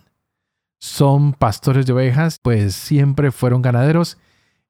Son 0.78 1.32
pastores 1.32 1.86
de 1.86 1.94
ovejas, 1.94 2.38
pues 2.44 2.76
siempre 2.76 3.32
fueron 3.32 3.62
ganaderos 3.62 4.18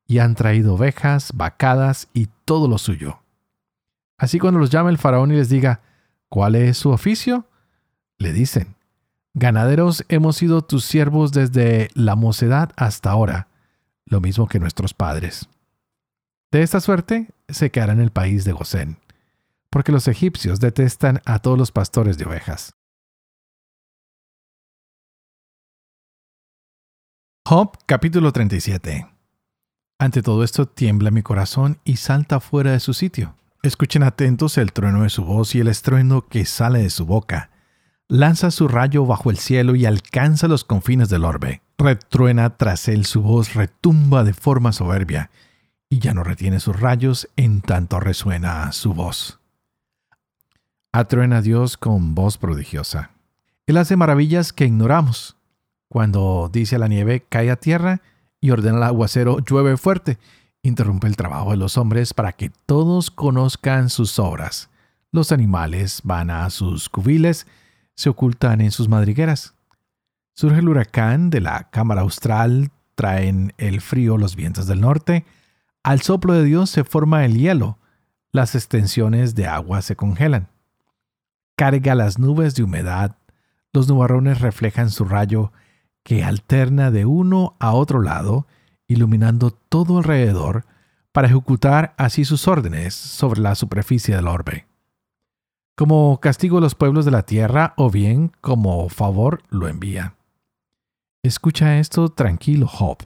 y 0.05 0.19
han 0.19 0.35
traído 0.35 0.75
ovejas, 0.75 1.31
vacadas 1.33 2.09
y 2.13 2.27
todo 2.45 2.67
lo 2.67 2.77
suyo. 2.77 3.21
Así 4.19 4.37
cuando 4.37 4.59
los 4.59 4.69
llame 4.69 4.91
el 4.91 4.97
faraón 4.97 5.31
y 5.31 5.35
les 5.35 5.49
diga, 5.49 5.81
¿cuál 6.27 6.55
es 6.55 6.77
su 6.77 6.91
oficio? 6.91 7.47
Le 8.17 8.33
dicen, 8.33 8.75
ganaderos 9.33 10.05
hemos 10.09 10.35
sido 10.35 10.61
tus 10.61 10.83
siervos 10.85 11.31
desde 11.31 11.89
la 11.95 12.15
mocedad 12.15 12.71
hasta 12.75 13.09
ahora 13.09 13.47
lo 14.05 14.19
mismo 14.19 14.47
que 14.47 14.59
nuestros 14.59 14.93
padres. 14.93 15.47
De 16.51 16.63
esta 16.63 16.81
suerte 16.81 17.29
se 17.47 17.71
quedará 17.71 17.93
en 17.93 18.01
el 18.01 18.11
país 18.11 18.43
de 18.43 18.51
Gosén, 18.51 18.97
porque 19.69 19.91
los 19.91 20.07
egipcios 20.07 20.59
detestan 20.59 21.21
a 21.25 21.39
todos 21.39 21.57
los 21.57 21.71
pastores 21.71 22.17
de 22.17 22.25
ovejas. 22.25 22.73
Job 27.47 27.77
capítulo 27.85 28.31
37 28.31 29.07
Ante 29.99 30.21
todo 30.21 30.43
esto 30.43 30.67
tiembla 30.67 31.11
mi 31.11 31.21
corazón 31.21 31.79
y 31.83 31.97
salta 31.97 32.39
fuera 32.39 32.71
de 32.71 32.79
su 32.79 32.93
sitio. 32.93 33.35
Escuchen 33.61 34.03
atentos 34.03 34.57
el 34.57 34.71
trueno 34.71 35.03
de 35.03 35.09
su 35.09 35.25
voz 35.25 35.53
y 35.53 35.59
el 35.59 35.67
estruendo 35.67 36.25
que 36.27 36.45
sale 36.45 36.79
de 36.79 36.89
su 36.89 37.05
boca. 37.05 37.49
Lanza 38.07 38.51
su 38.51 38.69
rayo 38.69 39.05
bajo 39.05 39.31
el 39.31 39.37
cielo 39.37 39.75
y 39.75 39.85
alcanza 39.85 40.47
los 40.47 40.63
confines 40.63 41.09
del 41.09 41.25
orbe. 41.25 41.61
Retruena 41.77 42.55
tras 42.55 42.87
él 42.87 43.05
su 43.05 43.21
voz, 43.21 43.55
retumba 43.55 44.23
de 44.23 44.33
forma 44.33 44.71
soberbia, 44.71 45.29
y 45.89 45.99
ya 45.99 46.13
no 46.13 46.23
retiene 46.23 46.61
sus 46.61 46.79
rayos 46.79 47.27
en 47.35 47.61
tanto 47.61 47.99
resuena 47.99 48.71
su 48.71 48.93
voz. 48.93 49.39
Atruena 50.93 51.41
Dios 51.41 51.75
con 51.75 52.15
voz 52.15 52.37
prodigiosa. 52.37 53.11
Él 53.67 53.75
hace 53.75 53.97
maravillas 53.97 54.53
que 54.53 54.65
ignoramos. 54.65 55.35
Cuando 55.89 56.49
dice 56.51 56.77
a 56.77 56.79
la 56.79 56.87
nieve, 56.87 57.25
cae 57.27 57.51
a 57.51 57.57
tierra, 57.57 58.01
y 58.39 58.51
ordena 58.51 58.77
al 58.77 58.83
aguacero, 58.83 59.39
llueve 59.39 59.75
fuerte, 59.75 60.17
interrumpe 60.63 61.07
el 61.07 61.15
trabajo 61.15 61.51
de 61.51 61.57
los 61.57 61.77
hombres 61.77 62.13
para 62.13 62.33
que 62.33 62.51
todos 62.65 63.11
conozcan 63.11 63.89
sus 63.89 64.19
obras. 64.19 64.69
Los 65.11 65.31
animales 65.31 66.01
van 66.03 66.29
a 66.29 66.49
sus 66.49 66.89
cubiles, 66.89 67.47
se 67.95 68.09
ocultan 68.09 68.61
en 68.61 68.71
sus 68.71 68.87
madrigueras. 68.87 69.55
Surge 70.33 70.59
el 70.59 70.69
huracán 70.69 71.29
de 71.29 71.41
la 71.41 71.69
cámara 71.69 72.01
austral, 72.01 72.71
traen 72.95 73.53
el 73.57 73.81
frío 73.81 74.17
los 74.17 74.35
vientos 74.35 74.67
del 74.67 74.81
norte, 74.81 75.25
al 75.83 76.01
soplo 76.01 76.33
de 76.33 76.43
Dios 76.43 76.69
se 76.69 76.83
forma 76.83 77.25
el 77.25 77.37
hielo, 77.37 77.77
las 78.31 78.55
extensiones 78.55 79.35
de 79.35 79.47
agua 79.47 79.81
se 79.81 79.95
congelan. 79.95 80.49
Carga 81.55 81.95
las 81.95 82.19
nubes 82.19 82.55
de 82.55 82.63
humedad, 82.63 83.15
los 83.73 83.87
nubarrones 83.87 84.41
reflejan 84.41 84.89
su 84.89 85.05
rayo 85.05 85.51
que 86.03 86.23
alterna 86.23 86.91
de 86.91 87.05
uno 87.05 87.55
a 87.59 87.73
otro 87.73 88.01
lado, 88.01 88.47
iluminando 88.89 89.51
todo 89.51 89.99
alrededor, 89.99 90.65
para 91.13 91.27
ejecutar 91.27 91.93
así 91.97 92.25
sus 92.25 92.47
órdenes 92.47 92.93
sobre 92.93 93.41
la 93.41 93.55
superficie 93.55 94.15
del 94.15 94.27
orbe. 94.27 94.67
Como 95.75 96.19
castigo 96.19 96.57
a 96.57 96.61
los 96.61 96.75
pueblos 96.75 97.05
de 97.05 97.11
la 97.11 97.23
tierra 97.23 97.73
o 97.77 97.89
bien 97.89 98.31
como 98.41 98.89
favor 98.89 99.41
lo 99.49 99.67
envía. 99.67 100.15
Escucha 101.23 101.79
esto 101.79 102.09
tranquilo, 102.09 102.67
Job. 102.67 102.97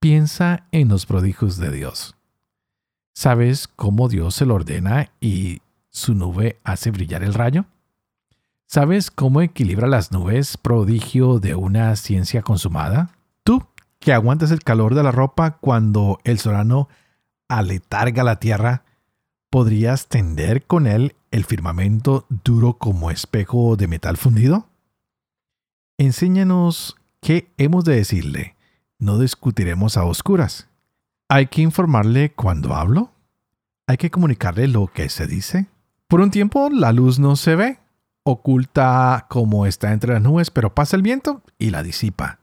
Piensa 0.00 0.66
en 0.72 0.88
los 0.88 1.06
prodigios 1.06 1.58
de 1.58 1.70
Dios. 1.70 2.16
¿Sabes 3.14 3.68
cómo 3.68 4.08
Dios 4.08 4.34
se 4.34 4.46
lo 4.46 4.54
ordena 4.54 5.10
y 5.20 5.60
su 5.90 6.14
nube 6.14 6.58
hace 6.64 6.90
brillar 6.90 7.22
el 7.22 7.34
rayo? 7.34 7.66
¿Sabes 8.66 9.10
cómo 9.10 9.42
equilibra 9.42 9.88
las 9.88 10.12
nubes, 10.12 10.56
prodigio 10.56 11.38
de 11.38 11.54
una 11.54 11.96
ciencia 11.96 12.40
consumada? 12.42 13.10
Que 14.00 14.12
aguantas 14.12 14.50
el 14.50 14.64
calor 14.64 14.94
de 14.94 15.02
la 15.02 15.12
ropa 15.12 15.58
cuando 15.58 16.18
el 16.24 16.38
solano 16.38 16.88
aletarga 17.48 18.24
la 18.24 18.40
tierra, 18.40 18.84
¿podrías 19.50 20.08
tender 20.08 20.66
con 20.66 20.86
él 20.86 21.14
el 21.30 21.44
firmamento 21.44 22.26
duro 22.28 22.74
como 22.74 23.10
espejo 23.10 23.76
de 23.76 23.86
metal 23.86 24.16
fundido? 24.16 24.66
Enséñanos 25.98 26.96
¿Qué 27.20 27.52
hemos 27.58 27.84
de 27.84 27.96
decirle? 27.96 28.56
No 28.98 29.18
discutiremos 29.18 29.98
a 29.98 30.04
oscuras. 30.04 30.68
¿Hay 31.28 31.48
que 31.48 31.60
informarle 31.60 32.32
cuando 32.32 32.74
hablo? 32.74 33.12
¿Hay 33.86 33.98
que 33.98 34.10
comunicarle 34.10 34.68
lo 34.68 34.86
que 34.86 35.10
se 35.10 35.26
dice? 35.26 35.66
Por 36.08 36.20
un 36.20 36.30
tiempo 36.30 36.70
la 36.70 36.92
luz 36.92 37.18
no 37.18 37.36
se 37.36 37.56
ve, 37.56 37.78
oculta 38.22 39.26
como 39.28 39.66
está 39.66 39.92
entre 39.92 40.14
las 40.14 40.22
nubes, 40.22 40.50
pero 40.50 40.74
pasa 40.74 40.96
el 40.96 41.02
viento 41.02 41.42
y 41.58 41.70
la 41.70 41.82
disipa. 41.82 42.39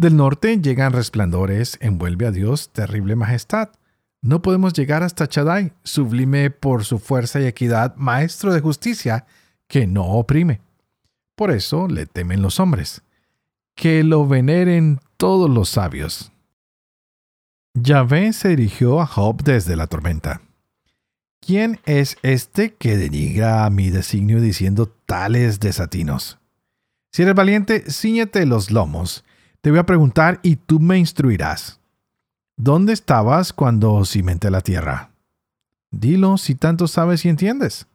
Del 0.00 0.16
norte 0.16 0.58
llegan 0.62 0.94
resplandores, 0.94 1.76
envuelve 1.82 2.26
a 2.26 2.30
Dios 2.30 2.70
terrible 2.70 3.16
majestad. 3.16 3.68
No 4.22 4.40
podemos 4.40 4.72
llegar 4.72 5.02
hasta 5.02 5.28
Chadai, 5.28 5.74
sublime 5.84 6.48
por 6.50 6.86
su 6.86 6.98
fuerza 6.98 7.38
y 7.38 7.44
equidad, 7.44 7.94
maestro 7.96 8.54
de 8.54 8.62
justicia, 8.62 9.26
que 9.68 9.86
no 9.86 10.06
oprime. 10.06 10.62
Por 11.36 11.50
eso 11.50 11.86
le 11.86 12.06
temen 12.06 12.40
los 12.40 12.60
hombres 12.60 13.02
que 13.74 14.02
lo 14.02 14.26
veneren 14.26 15.00
todos 15.18 15.50
los 15.50 15.68
sabios. 15.68 16.32
Yahvé 17.74 18.32
se 18.32 18.48
dirigió 18.48 19.02
a 19.02 19.06
Job 19.06 19.42
desde 19.42 19.76
la 19.76 19.86
tormenta. 19.86 20.40
¿Quién 21.42 21.78
es 21.84 22.16
este 22.22 22.72
que 22.72 22.96
denigra 22.96 23.66
a 23.66 23.70
mi 23.70 23.90
designio 23.90 24.40
diciendo 24.40 24.86
tales 25.04 25.60
desatinos? 25.60 26.38
Si 27.12 27.20
eres 27.20 27.34
valiente, 27.34 27.84
ciñete 27.90 28.46
los 28.46 28.70
lomos. 28.70 29.24
Te 29.60 29.70
voy 29.70 29.78
a 29.78 29.84
preguntar 29.84 30.40
y 30.42 30.56
tú 30.56 30.80
me 30.80 30.96
instruirás. 30.96 31.80
¿Dónde 32.56 32.94
estabas 32.94 33.52
cuando 33.52 34.04
cimenté 34.06 34.50
la 34.50 34.62
tierra? 34.62 35.10
Dilo 35.90 36.38
si 36.38 36.54
tanto 36.54 36.88
sabes 36.88 37.26
y 37.26 37.28
entiendes. 37.28 37.86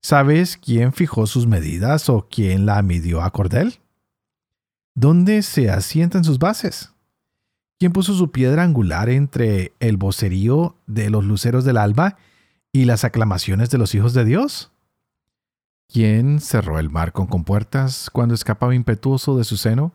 ¿Sabes 0.00 0.56
quién 0.56 0.92
fijó 0.92 1.26
sus 1.26 1.46
medidas 1.46 2.08
o 2.08 2.26
quién 2.28 2.66
la 2.66 2.82
midió 2.82 3.22
a 3.22 3.30
cordel? 3.30 3.78
¿Dónde 4.94 5.42
se 5.42 5.70
asientan 5.70 6.24
sus 6.24 6.40
bases? 6.40 6.92
¿Quién 7.78 7.92
puso 7.92 8.14
su 8.14 8.32
piedra 8.32 8.64
angular 8.64 9.08
entre 9.08 9.74
el 9.78 9.98
vocerío 9.98 10.76
de 10.86 11.10
los 11.10 11.24
luceros 11.24 11.64
del 11.64 11.76
alba 11.76 12.16
y 12.72 12.84
las 12.84 13.04
aclamaciones 13.04 13.70
de 13.70 13.78
los 13.78 13.94
hijos 13.94 14.12
de 14.12 14.24
Dios? 14.24 14.72
¿Quién 15.88 16.40
cerró 16.40 16.80
el 16.80 16.90
mar 16.90 17.12
con 17.12 17.26
compuertas 17.28 18.10
cuando 18.10 18.34
escapaba 18.34 18.74
impetuoso 18.74 19.36
de 19.36 19.44
su 19.44 19.56
seno? 19.56 19.92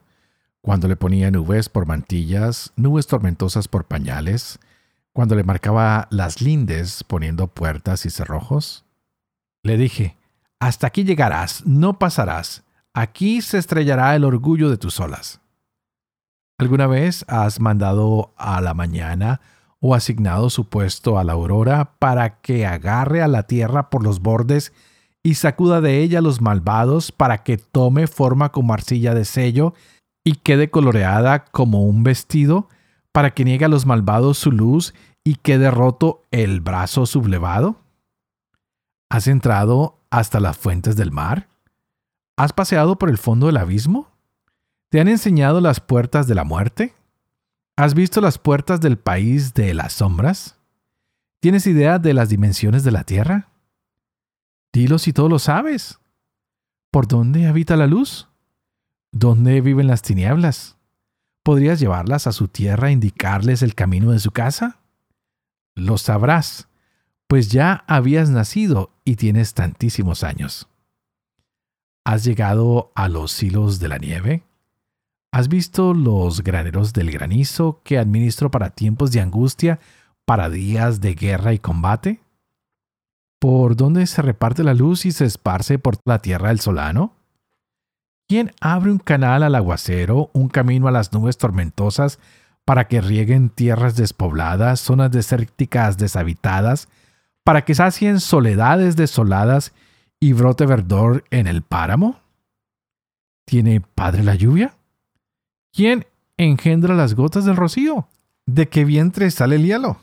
Cuando 0.62 0.86
le 0.86 0.94
ponía 0.94 1.32
nubes 1.32 1.68
por 1.68 1.86
mantillas, 1.86 2.72
nubes 2.76 3.08
tormentosas 3.08 3.66
por 3.66 3.86
pañales, 3.86 4.60
cuando 5.12 5.34
le 5.34 5.42
marcaba 5.42 6.06
las 6.10 6.40
lindes 6.40 7.02
poniendo 7.02 7.48
puertas 7.48 8.06
y 8.06 8.10
cerrojos? 8.10 8.84
Le 9.64 9.76
dije, 9.76 10.16
hasta 10.60 10.86
aquí 10.86 11.02
llegarás, 11.02 11.66
no 11.66 11.98
pasarás, 11.98 12.62
aquí 12.94 13.42
se 13.42 13.58
estrellará 13.58 14.14
el 14.14 14.24
orgullo 14.24 14.70
de 14.70 14.78
tus 14.78 15.00
olas. 15.00 15.40
¿Alguna 16.58 16.86
vez 16.86 17.24
has 17.26 17.58
mandado 17.58 18.32
a 18.36 18.60
la 18.60 18.72
mañana 18.72 19.40
o 19.80 19.96
asignado 19.96 20.48
su 20.48 20.68
puesto 20.68 21.18
a 21.18 21.24
la 21.24 21.32
aurora 21.32 21.96
para 21.98 22.40
que 22.40 22.66
agarre 22.66 23.20
a 23.20 23.26
la 23.26 23.48
tierra 23.48 23.90
por 23.90 24.04
los 24.04 24.20
bordes 24.20 24.72
y 25.24 25.34
sacuda 25.34 25.80
de 25.80 25.98
ella 26.02 26.20
los 26.20 26.40
malvados 26.40 27.10
para 27.10 27.38
que 27.38 27.58
tome 27.58 28.06
forma 28.06 28.52
como 28.52 28.74
arcilla 28.74 29.12
de 29.12 29.24
sello 29.24 29.74
y 30.24 30.36
quede 30.36 30.70
coloreada 30.70 31.44
como 31.44 31.84
un 31.84 32.02
vestido, 32.04 32.68
para 33.12 33.34
que 33.34 33.44
niegue 33.44 33.64
a 33.64 33.68
los 33.68 33.86
malvados 33.86 34.38
su 34.38 34.50
luz 34.50 34.94
y 35.24 35.36
quede 35.36 35.70
roto 35.70 36.22
el 36.30 36.60
brazo 36.60 37.06
sublevado? 37.06 37.76
¿Has 39.10 39.26
entrado 39.26 39.98
hasta 40.10 40.40
las 40.40 40.56
fuentes 40.56 40.96
del 40.96 41.12
mar? 41.12 41.48
¿Has 42.36 42.52
paseado 42.52 42.96
por 42.98 43.10
el 43.10 43.18
fondo 43.18 43.46
del 43.46 43.58
abismo? 43.58 44.10
¿Te 44.88 45.00
han 45.00 45.08
enseñado 45.08 45.60
las 45.60 45.80
puertas 45.80 46.26
de 46.26 46.34
la 46.34 46.44
muerte? 46.44 46.94
¿Has 47.76 47.94
visto 47.94 48.20
las 48.20 48.38
puertas 48.38 48.80
del 48.80 48.98
país 48.98 49.54
de 49.54 49.74
las 49.74 49.94
sombras? 49.94 50.58
¿Tienes 51.40 51.66
idea 51.66 51.98
de 51.98 52.14
las 52.14 52.28
dimensiones 52.28 52.84
de 52.84 52.92
la 52.92 53.04
tierra? 53.04 53.48
Dilo 54.72 54.98
si 54.98 55.12
todo 55.12 55.28
lo 55.28 55.38
sabes. 55.38 55.98
¿Por 56.90 57.08
dónde 57.08 57.46
habita 57.46 57.76
la 57.76 57.86
luz? 57.86 58.28
¿Dónde 59.14 59.60
viven 59.60 59.88
las 59.88 60.00
tinieblas? 60.00 60.78
¿Podrías 61.42 61.78
llevarlas 61.78 62.26
a 62.26 62.32
su 62.32 62.48
tierra 62.48 62.88
e 62.88 62.92
indicarles 62.92 63.62
el 63.62 63.74
camino 63.74 64.10
de 64.10 64.18
su 64.18 64.30
casa? 64.30 64.78
Lo 65.74 65.98
sabrás, 65.98 66.68
pues 67.26 67.50
ya 67.50 67.84
habías 67.86 68.30
nacido 68.30 68.90
y 69.04 69.16
tienes 69.16 69.52
tantísimos 69.52 70.24
años. 70.24 70.66
¿Has 72.04 72.24
llegado 72.24 72.90
a 72.94 73.08
los 73.08 73.42
hilos 73.42 73.80
de 73.80 73.88
la 73.88 73.98
nieve? 73.98 74.44
¿Has 75.30 75.48
visto 75.48 75.92
los 75.92 76.42
graneros 76.42 76.94
del 76.94 77.10
granizo 77.10 77.82
que 77.84 77.98
administro 77.98 78.50
para 78.50 78.70
tiempos 78.70 79.12
de 79.12 79.20
angustia, 79.20 79.78
para 80.24 80.48
días 80.48 81.02
de 81.02 81.14
guerra 81.14 81.52
y 81.52 81.58
combate? 81.58 82.20
¿Por 83.38 83.76
dónde 83.76 84.06
se 84.06 84.22
reparte 84.22 84.64
la 84.64 84.72
luz 84.72 85.04
y 85.04 85.12
se 85.12 85.26
esparce 85.26 85.78
por 85.78 85.98
la 86.06 86.20
tierra 86.20 86.50
el 86.50 86.60
solano? 86.60 87.21
¿Quién 88.32 88.50
abre 88.62 88.90
un 88.90 88.98
canal 88.98 89.42
al 89.42 89.54
aguacero, 89.54 90.30
un 90.32 90.48
camino 90.48 90.88
a 90.88 90.90
las 90.90 91.12
nubes 91.12 91.36
tormentosas, 91.36 92.18
para 92.64 92.88
que 92.88 93.02
rieguen 93.02 93.50
tierras 93.50 93.94
despobladas, 93.94 94.80
zonas 94.80 95.10
desérticas 95.10 95.98
deshabitadas, 95.98 96.88
para 97.44 97.66
que 97.66 97.74
sacien 97.74 98.20
soledades 98.20 98.96
desoladas 98.96 99.74
y 100.18 100.32
brote 100.32 100.64
verdor 100.64 101.24
en 101.30 101.46
el 101.46 101.60
páramo? 101.60 102.20
¿Tiene 103.44 103.82
padre 103.82 104.22
la 104.22 104.34
lluvia? 104.34 104.76
¿Quién 105.70 106.06
engendra 106.38 106.94
las 106.94 107.14
gotas 107.14 107.44
del 107.44 107.56
rocío? 107.56 108.08
¿De 108.46 108.66
qué 108.66 108.86
vientre 108.86 109.30
sale 109.30 109.56
el 109.56 109.66
hielo? 109.66 109.98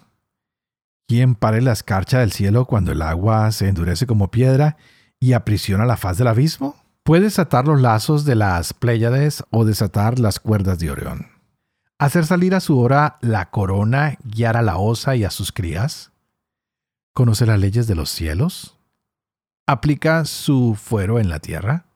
¿Quién 1.08 1.34
pare 1.34 1.64
la 1.64 1.72
escarcha 1.72 2.20
del 2.20 2.32
cielo 2.32 2.66
cuando 2.66 2.92
el 2.92 3.02
agua 3.02 3.52
se 3.52 3.68
endurece 3.68 4.06
como 4.06 4.30
piedra 4.30 4.78
y 5.20 5.34
aprisiona 5.34 5.88
la 5.88 5.98
faz 5.98 6.20
del 6.20 6.28
abismo? 6.28 6.79
Puedes 7.10 7.40
atar 7.40 7.68
los 7.68 7.82
lazos 7.82 8.24
de 8.24 8.36
las 8.36 8.72
Pléyades 8.72 9.44
o 9.50 9.66
desatar 9.66 10.20
las 10.20 10.40
cuerdas 10.40 10.78
de 10.78 10.92
Orión. 10.92 11.26
Hacer 11.98 12.24
salir 12.24 12.54
a 12.54 12.60
su 12.60 12.78
hora 12.78 13.18
la 13.22 13.50
corona, 13.50 14.20
guiar 14.24 14.56
a 14.56 14.62
la 14.62 14.78
osa 14.78 15.16
y 15.16 15.24
a 15.24 15.32
sus 15.32 15.52
crías. 15.52 16.12
Conoce 17.16 17.48
las 17.48 17.60
leyes 17.60 17.88
de 17.88 17.96
los 17.96 18.12
cielos. 18.12 18.78
Aplica 19.66 20.24
su 20.26 20.78
fuero 20.80 21.20
en 21.20 21.30
la 21.30 21.40
tierra. 21.40 21.88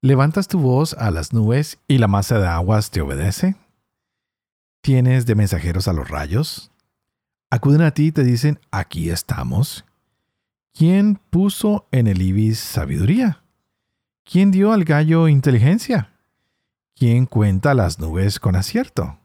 Levantas 0.00 0.46
tu 0.46 0.60
voz 0.60 0.94
a 0.94 1.10
las 1.10 1.32
nubes 1.32 1.80
y 1.88 1.98
la 1.98 2.06
masa 2.06 2.38
de 2.38 2.46
aguas 2.46 2.92
te 2.92 3.00
obedece. 3.00 3.56
Tienes 4.80 5.26
de 5.26 5.34
mensajeros 5.34 5.88
a 5.88 5.92
los 5.92 6.08
rayos. 6.08 6.70
Acuden 7.50 7.82
a 7.82 7.90
ti 7.90 8.06
y 8.06 8.12
te 8.12 8.22
dicen, 8.22 8.60
aquí 8.70 9.10
estamos. 9.10 9.84
¿Quién 10.72 11.18
puso 11.30 11.88
en 11.90 12.06
el 12.06 12.22
ibis 12.22 12.60
sabiduría? 12.60 13.39
¿Quién 14.30 14.52
dio 14.52 14.72
al 14.72 14.84
gallo 14.84 15.26
inteligencia? 15.26 16.12
¿Quién 16.94 17.26
cuenta 17.26 17.74
las 17.74 17.98
nubes 17.98 18.38
con 18.38 18.54
acierto? 18.54 19.18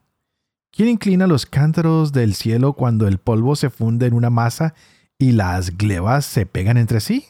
¿Quién 0.72 0.90
inclina 0.90 1.28
los 1.28 1.46
cántaros 1.46 2.12
del 2.12 2.34
cielo 2.34 2.74
cuando 2.74 3.08
el 3.08 3.20
polvo 3.20 3.56
se 3.56 3.70
funde 3.70 4.08
en 4.08 4.16
una 4.16 4.32
masa 4.32 4.74
y 5.20 5.34
las 5.34 5.78
glebas 5.78 6.26
se 6.26 6.48
pegan 6.48 6.78
entre 6.78 7.02
sí? 7.02 7.28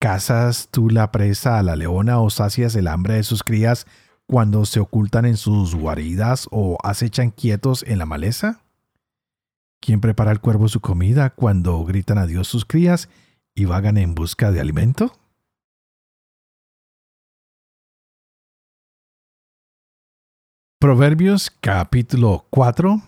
¿Cazas 0.00 0.68
tú 0.70 0.88
la 0.88 1.12
presa 1.12 1.58
a 1.58 1.62
la 1.62 1.76
leona 1.76 2.18
o 2.18 2.30
sacias 2.30 2.74
el 2.76 2.88
hambre 2.88 3.16
de 3.16 3.24
sus 3.24 3.42
crías 3.42 3.86
cuando 4.26 4.64
se 4.64 4.80
ocultan 4.80 5.26
en 5.26 5.36
sus 5.36 5.74
guaridas 5.74 6.48
o 6.50 6.78
acechan 6.82 7.30
quietos 7.30 7.84
en 7.86 7.98
la 7.98 8.06
maleza? 8.06 8.62
¿Quién 9.82 10.00
prepara 10.00 10.30
al 10.30 10.40
cuervo 10.40 10.68
su 10.68 10.80
comida 10.80 11.28
cuando 11.28 11.84
gritan 11.84 12.16
a 12.16 12.24
Dios 12.24 12.48
sus 12.48 12.64
crías 12.64 13.10
y 13.54 13.66
vagan 13.66 13.98
en 13.98 14.14
busca 14.14 14.50
de 14.50 14.62
alimento? 14.62 15.12
Proverbios 20.80 21.50
capítulo 21.60 22.46
4, 22.50 23.02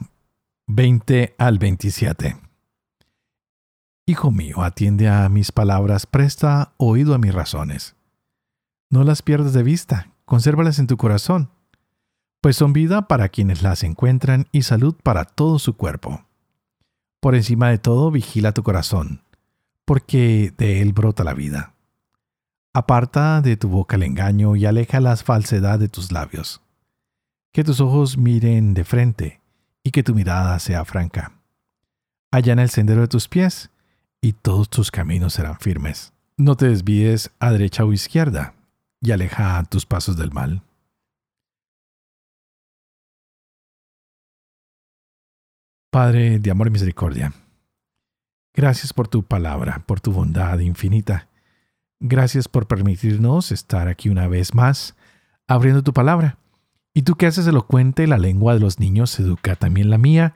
20 0.67 1.37
al 1.39 1.61
27. 1.61 2.37
Hijo 4.07 4.33
mío, 4.33 4.63
atiende 4.63 5.09
a 5.09 5.29
mis 5.29 5.53
palabras, 5.53 6.05
presta 6.05 6.73
oído 6.79 7.15
a 7.15 7.19
mis 7.19 7.33
razones. 7.33 7.95
No 8.91 9.05
las 9.05 9.23
pierdas 9.23 9.53
de 9.53 9.63
vista, 9.63 10.11
consérvalas 10.25 10.81
en 10.81 10.89
tu 10.89 10.97
corazón, 10.97 11.51
pues 12.41 12.57
son 12.57 12.73
vida 12.73 13.07
para 13.07 13.29
quienes 13.29 13.63
las 13.63 13.85
encuentran 13.85 14.49
y 14.51 14.63
salud 14.63 14.97
para 15.01 15.25
todo 15.25 15.61
su 15.61 15.77
cuerpo. 15.77 16.25
Por 17.21 17.37
encima 17.37 17.69
de 17.69 17.79
todo, 17.79 18.11
vigila 18.11 18.51
tu 18.51 18.65
corazón, 18.65 19.23
porque 19.85 20.53
de 20.59 20.83
él 20.83 20.93
brota 20.93 21.23
la 21.23 21.35
vida. 21.35 21.75
Aparta 22.75 23.41
de 23.43 23.57
tu 23.57 23.69
boca 23.69 23.95
el 23.95 24.03
engaño 24.03 24.57
y 24.57 24.67
aleja 24.67 24.99
la 24.99 25.15
falsedad 25.15 25.79
de 25.79 25.89
tus 25.89 26.11
labios 26.11 26.63
que 27.53 27.65
tus 27.65 27.81
ojos 27.81 28.17
miren 28.17 28.75
de 28.75 28.85
frente 28.85 29.41
y 29.83 29.91
que 29.91 30.03
tu 30.03 30.15
mirada 30.15 30.59
sea 30.59 30.85
franca. 30.85 31.33
Allana 32.31 32.63
el 32.63 32.71
sendero 32.71 33.01
de 33.01 33.09
tus 33.09 33.29
pies 33.29 33.71
y 34.21 34.35
todos 34.35 34.69
tus 34.69 34.91
caminos 34.91 35.35
serán 35.35 35.59
firmes. 35.59 36.13
No 36.37 36.57
te 36.57 36.69
desvíes 36.69 37.31
a 37.41 37.51
derecha 37.51 37.85
o 37.85 37.93
izquierda 37.93 38.55
y 39.01 39.11
aleja 39.11 39.63
tus 39.65 39.85
pasos 39.85 40.17
del 40.17 40.31
mal. 40.31 40.63
Padre 45.91 46.39
de 46.39 46.51
amor 46.53 46.69
y 46.69 46.71
misericordia, 46.71 47.33
gracias 48.55 48.93
por 48.93 49.09
tu 49.09 49.25
palabra, 49.25 49.83
por 49.87 50.01
tu 50.01 50.13
bondad 50.13 50.61
infinita. 50.61 51.27
Gracias 51.99 52.47
por 52.47 52.69
permitirnos 52.69 53.51
estar 53.51 53.89
aquí 53.89 54.09
una 54.09 54.29
vez 54.29 54.55
más, 54.55 54.95
abriendo 55.49 55.83
tu 55.83 55.93
palabra 55.93 56.40
y 56.93 57.03
tú 57.03 57.15
que 57.15 57.27
haces 57.27 57.47
elocuente 57.47 58.07
la 58.07 58.19
lengua 58.19 58.55
de 58.55 58.61
los 58.61 58.79
niños, 58.79 59.19
educa 59.21 59.57
también 59.57 59.91
la 59.91 59.99
mía, 59.99 60.35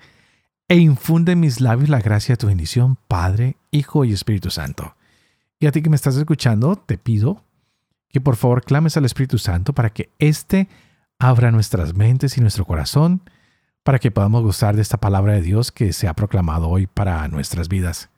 e 0.69 0.77
infunde 0.77 1.33
en 1.33 1.41
mis 1.41 1.61
labios 1.61 1.91
la 1.91 2.01
gracia 2.01 2.35
de 2.35 2.37
tu 2.39 2.47
bendición, 2.47 2.97
Padre, 3.09 3.57
Hijo 3.71 4.05
y 4.05 4.13
Espíritu 4.13 4.51
Santo. 4.51 4.97
Y 5.59 5.67
a 5.67 5.73
ti 5.73 5.83
que 5.83 5.91
me 5.91 5.97
estás 5.97 6.17
escuchando, 6.17 6.77
te 6.77 6.99
pido 6.99 7.43
que 8.09 8.21
por 8.21 8.37
favor 8.37 8.65
clames 8.65 8.97
al 8.97 9.05
Espíritu 9.05 9.39
Santo 9.39 9.73
para 9.73 9.91
que 9.91 10.11
éste 10.19 10.69
abra 11.19 11.51
nuestras 11.51 11.95
mentes 11.95 12.39
y 12.39 12.41
nuestro 12.41 12.65
corazón, 12.65 13.23
para 13.83 13.99
que 13.99 14.11
podamos 14.11 14.43
gozar 14.43 14.77
de 14.77 14.83
esta 14.83 14.99
palabra 14.99 15.35
de 15.35 15.43
Dios 15.43 15.73
que 15.73 15.93
se 15.93 16.09
ha 16.09 16.15
proclamado 16.15 16.69
hoy 16.69 16.87
para 16.87 17.27
nuestras 17.29 17.69
vidas. 17.69 18.09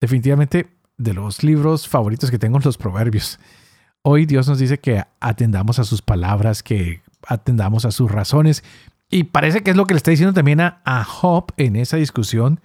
Definitivamente, 0.00 0.68
de 0.98 1.14
los 1.14 1.42
libros 1.42 1.88
favoritos 1.88 2.30
que 2.30 2.38
tengo, 2.38 2.58
los 2.58 2.76
proverbios. 2.76 3.38
Hoy 4.02 4.26
Dios 4.26 4.48
nos 4.48 4.58
dice 4.58 4.78
que 4.78 5.04
atendamos 5.20 5.78
a 5.78 5.84
sus 5.84 6.02
palabras, 6.02 6.62
que 6.62 7.02
atendamos 7.26 7.84
a 7.84 7.90
sus 7.90 8.10
razones. 8.10 8.64
Y 9.10 9.24
parece 9.24 9.62
que 9.62 9.70
es 9.70 9.76
lo 9.76 9.86
que 9.86 9.94
le 9.94 9.98
está 9.98 10.10
diciendo 10.10 10.32
también 10.32 10.60
a, 10.60 11.04
Job 11.04 11.52
en 11.56 11.76
esa 11.76 11.96
discusión 11.96 12.60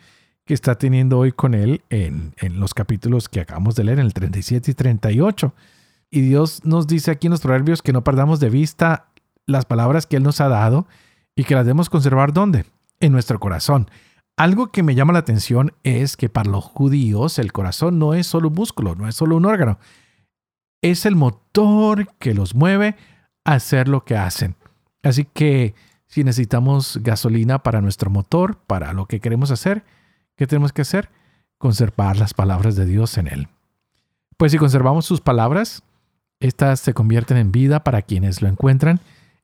que 0.46 0.54
está 0.54 0.76
teniendo 0.76 1.20
hoy 1.20 1.34
con 1.34 1.54
él 1.54 1.82
en, 1.90 2.34
en, 2.38 2.60
los 2.60 2.74
capítulos 2.74 3.28
que 3.28 3.42
acabamos 3.42 3.76
de 3.76 3.84
leer, 3.84 4.00
en 4.00 4.06
el 4.06 4.14
37 4.14 4.72
y 4.72 4.74
38. 4.74 5.54
Y 6.10 6.22
Dios 6.22 6.64
nos 6.64 6.88
dice 6.88 7.12
aquí 7.12 7.28
en 7.28 7.32
los 7.32 7.42
proverbios 7.42 7.82
que 7.82 7.92
no 7.92 8.04
perdamos 8.04 8.40
de 8.40 8.50
vista 8.50 9.08
las 9.46 9.66
palabras 9.66 10.06
que 10.06 10.18
Él 10.18 10.24
nos 10.24 10.40
ha 10.40 10.48
dado 10.48 10.88
y 11.36 11.44
que 11.44 11.56
las 11.56 11.66
debemos 11.66 11.90
conservar 11.90 12.34
¿dónde? 12.34 12.66
En 13.00 13.12
nuestro 13.12 13.40
corazón. 13.40 13.90
Algo 14.38 14.68
que 14.72 14.84
me 14.84 14.94
llama 14.94 15.14
la 15.14 15.20
atención 15.20 15.74
es 15.84 16.16
que 16.16 16.30
para 16.30 16.52
los 16.52 16.64
judíos 16.64 17.40
el 17.40 17.52
corazón 17.52 17.98
no 17.98 18.14
es 18.14 18.28
solo 18.28 18.50
un 18.50 18.54
músculo, 18.54 18.96
no 18.96 19.08
es 19.08 19.16
solo 19.16 19.36
un 19.36 19.46
órgano. 19.46 19.80
Es 20.82 21.06
el 21.06 21.16
motor 21.16 22.14
que 22.20 22.36
los 22.36 22.54
mueve 22.54 22.96
hacer 23.56 23.88
lo 23.88 24.04
que 24.04 24.18
hacen. 24.18 24.56
Así 25.04 25.26
que 25.26 25.74
si 26.06 26.24
necesitamos 26.24 27.00
gasolina 27.02 27.64
para 27.64 27.82
nuestro 27.82 28.10
motor, 28.10 28.58
para 28.68 28.94
lo 28.94 29.08
que 29.08 29.20
queremos 29.20 29.52
hacer, 29.52 29.84
¿qué 30.36 30.46
tenemos 30.46 30.74
que 30.74 30.84
hacer? 30.84 31.10
Conservar 31.58 32.18
las 32.18 32.34
palabras 32.34 32.76
de 32.76 32.86
Dios 32.86 33.18
en 33.18 33.28
él. 33.28 33.48
Pues 34.38 34.52
si 34.52 34.58
conservamos 34.58 35.06
sus 35.06 35.22
palabras, 35.22 35.82
estas 36.40 36.82
se 36.82 36.94
convierten 36.94 37.38
en 37.38 37.52
vida 37.52 37.84
para 37.84 38.02
quienes 38.02 38.42
lo 38.42 38.50
encuentran 38.50 39.00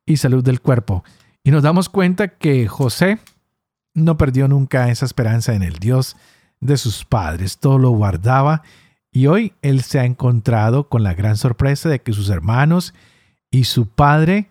y 0.05 0.17
salud 0.17 0.43
del 0.43 0.61
cuerpo. 0.61 1.03
Y 1.43 1.51
nos 1.51 1.63
damos 1.63 1.89
cuenta 1.89 2.27
que 2.27 2.67
José 2.67 3.19
no 3.93 4.17
perdió 4.17 4.47
nunca 4.47 4.89
esa 4.89 5.05
esperanza 5.05 5.55
en 5.55 5.63
el 5.63 5.79
Dios 5.79 6.17
de 6.59 6.77
sus 6.77 7.05
padres, 7.05 7.57
todo 7.57 7.77
lo 7.77 7.89
guardaba 7.91 8.63
y 9.11 9.27
hoy 9.27 9.53
él 9.61 9.81
se 9.81 9.99
ha 9.99 10.05
encontrado 10.05 10.89
con 10.89 11.03
la 11.03 11.13
gran 11.13 11.37
sorpresa 11.37 11.87
de 11.89 12.01
que 12.01 12.13
sus 12.13 12.29
hermanos 12.29 12.93
y 13.53 13.65
su 13.65 13.85
padre 13.85 14.49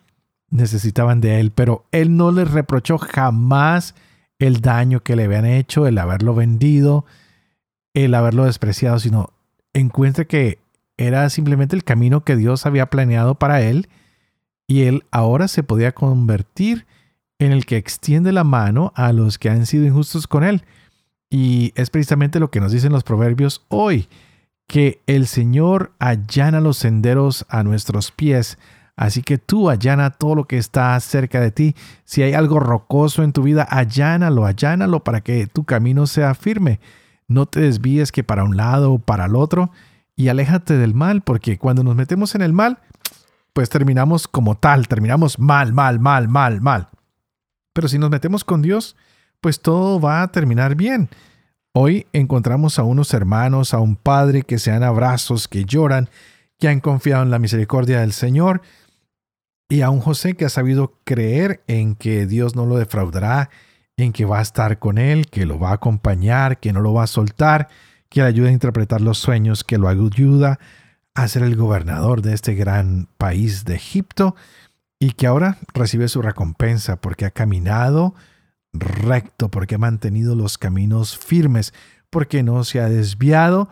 necesitaban 0.51 1.21
de 1.21 1.41
él, 1.41 1.51
pero 1.51 1.85
él 1.91 2.17
no 2.17 2.31
les 2.31 2.49
reprochó 2.49 2.99
jamás 2.99 3.97
el 4.39 4.61
daño 4.61 5.01
que 5.01 5.17
le 5.17 5.25
habían 5.25 5.45
hecho, 5.45 5.89
el 5.89 5.99
haberlo 5.99 6.37
vendido, 6.37 7.05
el 7.95 8.15
haberlo 8.15 8.45
despreciado, 8.45 9.01
sino 9.01 9.31
encuentra 9.73 10.25
que 10.25 10.61
era 10.97 11.29
simplemente 11.31 11.75
el 11.75 11.83
camino 11.83 12.23
que 12.23 12.37
Dios 12.37 12.65
había 12.65 12.91
planeado 12.91 13.35
para 13.35 13.61
él 13.63 13.89
y 14.69 14.83
él 14.83 15.03
ahora 15.11 15.49
se 15.49 15.65
podía 15.65 15.91
convertir 15.91 16.87
en 17.41 17.51
el 17.51 17.67
que 17.67 17.79
extiende 17.79 18.31
la 18.31 18.45
mano 18.45 18.93
a 18.95 19.13
los 19.13 19.37
que 19.37 19.51
han 19.51 19.67
sido 19.67 19.85
injustos 19.85 20.29
con 20.29 20.45
él. 20.45 20.63
Y 21.29 21.73
es 21.75 21.91
precisamente 21.91 22.39
lo 22.39 22.53
que 22.53 22.61
nos 22.61 22.71
dicen 22.71 22.93
los 22.93 23.03
proverbios 23.03 23.65
hoy, 23.67 24.09
que 24.69 25.01
el 25.09 25.27
Señor 25.27 25.91
allana 25.99 26.61
los 26.61 26.77
senderos 26.77 27.47
a 27.49 27.65
nuestros 27.65 28.13
pies. 28.13 28.59
Así 28.97 29.23
que 29.23 29.39
tú 29.39 29.71
allana 29.71 30.11
todo 30.11 30.35
lo 30.35 30.45
que 30.45 30.59
está 30.59 30.99
cerca 31.01 31.41
de 31.41 31.51
ti. 31.51 31.75
Si 32.05 32.23
hay 32.23 32.35
algo 32.35 32.61
rocoso 32.61 33.23
en 33.23 33.33
tu 33.33 33.43
vida, 33.43 33.67
allánalo, 33.71 34.45
allánalo 34.45 35.03
para 35.03 35.23
que 35.23 35.47
tu 35.47 35.65
camino 35.65 36.07
sea 36.07 36.35
firme. 36.35 36.81
No 37.27 37.47
te 37.47 37.61
desvíes 37.61 38.13
que 38.13 38.25
para 38.25 38.45
un 38.45 38.57
lado 38.57 38.93
o 38.93 38.99
para 38.99 39.25
el 39.27 39.37
otro 39.37 39.71
y 40.15 40.29
aléjate 40.29 40.77
del 40.77 40.95
mal, 40.95 41.23
porque 41.23 41.59
cuando 41.59 41.83
nos 41.83 41.97
metemos 41.97 42.35
en 42.35 42.43
el 42.43 42.53
mal, 42.53 42.79
pues 43.53 43.71
terminamos 43.71 44.29
como 44.29 44.57
tal, 44.57 44.89
terminamos 44.89 45.39
mal, 45.39 45.73
mal, 45.73 45.99
mal, 45.99 46.29
mal, 46.29 46.61
mal. 46.61 46.89
Pero 47.73 47.89
si 47.89 47.99
nos 47.99 48.11
metemos 48.11 48.45
con 48.45 48.61
Dios, 48.61 48.97
pues 49.41 49.61
todo 49.61 50.01
va 50.01 50.23
a 50.23 50.29
terminar 50.29 50.75
bien. 50.75 51.09
Hoy 51.73 52.07
encontramos 52.13 52.79
a 52.79 52.83
unos 52.83 53.15
hermanos, 53.15 53.73
a 53.73 53.79
un 53.79 53.97
padre 53.97 54.43
que 54.43 54.59
se 54.59 54.71
dan 54.71 54.83
abrazos, 54.83 55.49
que 55.49 55.65
lloran, 55.65 56.11
que 56.59 56.69
han 56.69 56.81
confiado 56.81 57.23
en 57.23 57.31
la 57.31 57.39
misericordia 57.39 58.01
del 58.01 58.13
Señor, 58.13 58.61
y 59.69 59.83
a 59.83 59.91
un 59.91 60.01
José 60.01 60.35
que 60.35 60.45
ha 60.45 60.51
sabido 60.51 60.99
creer 61.05 61.63
en 61.67 61.95
que 61.95 62.27
Dios 62.27 62.57
no 62.57 62.67
lo 62.67 62.77
defraudará, 62.77 63.51
en 63.97 64.13
que 64.13 64.25
va 64.25 64.39
a 64.39 64.43
estar 64.43 64.79
con 64.79 64.99
él, 64.99 65.27
que 65.29 65.47
lo 65.47 65.59
va 65.59 65.71
a 65.71 65.75
acompañar, 65.75 66.61
que 66.61 66.73
no 66.73 66.81
lo 66.81 66.93
va 66.93 67.05
a 67.05 67.07
soltar, 67.09 67.69
que 68.09 68.21
le 68.21 68.27
ayuda 68.27 68.49
a 68.49 68.53
interpretar 68.53 69.01
los 69.01 69.19
sueños, 69.19 69.65
que 69.65 69.79
lo 69.79 69.89
ayuda 69.89 70.59
a 71.15 71.29
ser 71.29 71.43
el 71.43 71.57
gobernador 71.57 72.23
de 72.23 72.35
este 72.35 72.55
gran 72.55 73.09
país 73.19 73.65
de 73.65 73.75
Egipto 73.75 74.35
y 74.99 75.13
que 75.13 75.27
ahora 75.27 75.59
recibe 75.75 76.09
su 76.09 76.23
recompensa 76.23 77.01
porque 77.01 77.25
ha 77.25 77.31
caminado 77.31 78.15
recto, 78.73 79.51
porque 79.51 79.75
ha 79.75 79.79
mantenido 79.79 80.35
los 80.35 80.59
caminos 80.59 81.19
firmes, 81.19 81.75
porque 82.11 82.43
no 82.43 82.65
se 82.65 82.81
ha 82.81 82.89
desviado. 82.89 83.69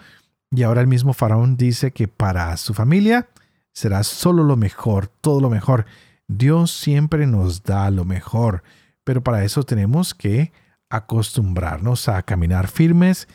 Y 0.51 0.63
ahora 0.63 0.81
el 0.81 0.87
mismo 0.87 1.13
faraón 1.13 1.57
dice 1.57 1.93
que 1.93 2.09
para 2.09 2.57
su 2.57 2.75
familia 2.75 3.29
será 3.81 4.03
solo 4.03 4.45
lo 4.45 4.57
mejor, 4.57 5.09
todo 5.09 5.41
lo 5.41 5.51
mejor. 5.51 5.87
Dios 6.29 6.71
siempre 6.71 7.27
nos 7.27 7.65
da 7.65 7.91
lo 7.91 8.05
mejor, 8.05 8.63
pero 9.05 9.23
para 9.23 9.43
eso 9.43 9.63
tenemos 9.63 10.15
que 10.15 10.53
acostumbrarnos 10.91 12.09
a 12.09 12.23
caminar 12.23 12.69
firmes 12.69 13.27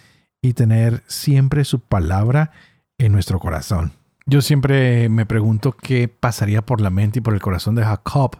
y 0.41 0.53
tener 0.53 1.03
siempre 1.08 1.65
su 1.65 1.79
palabra 1.79 2.51
en 2.97 3.12
nuestro 3.12 3.39
corazón. 3.39 3.93
Yo 4.27 4.41
siempre 4.41 5.10
me 5.10 5.25
pregunto 5.25 5.71
qué 5.71 6.08
pasaría 6.08 6.63
por 6.63 6.79
la 6.79 6.89
mente 6.89 7.19
y 7.19 7.21
por 7.21 7.34
el 7.34 7.41
corazón 7.41 7.75
de 7.75 7.84
Jacob 7.84 8.38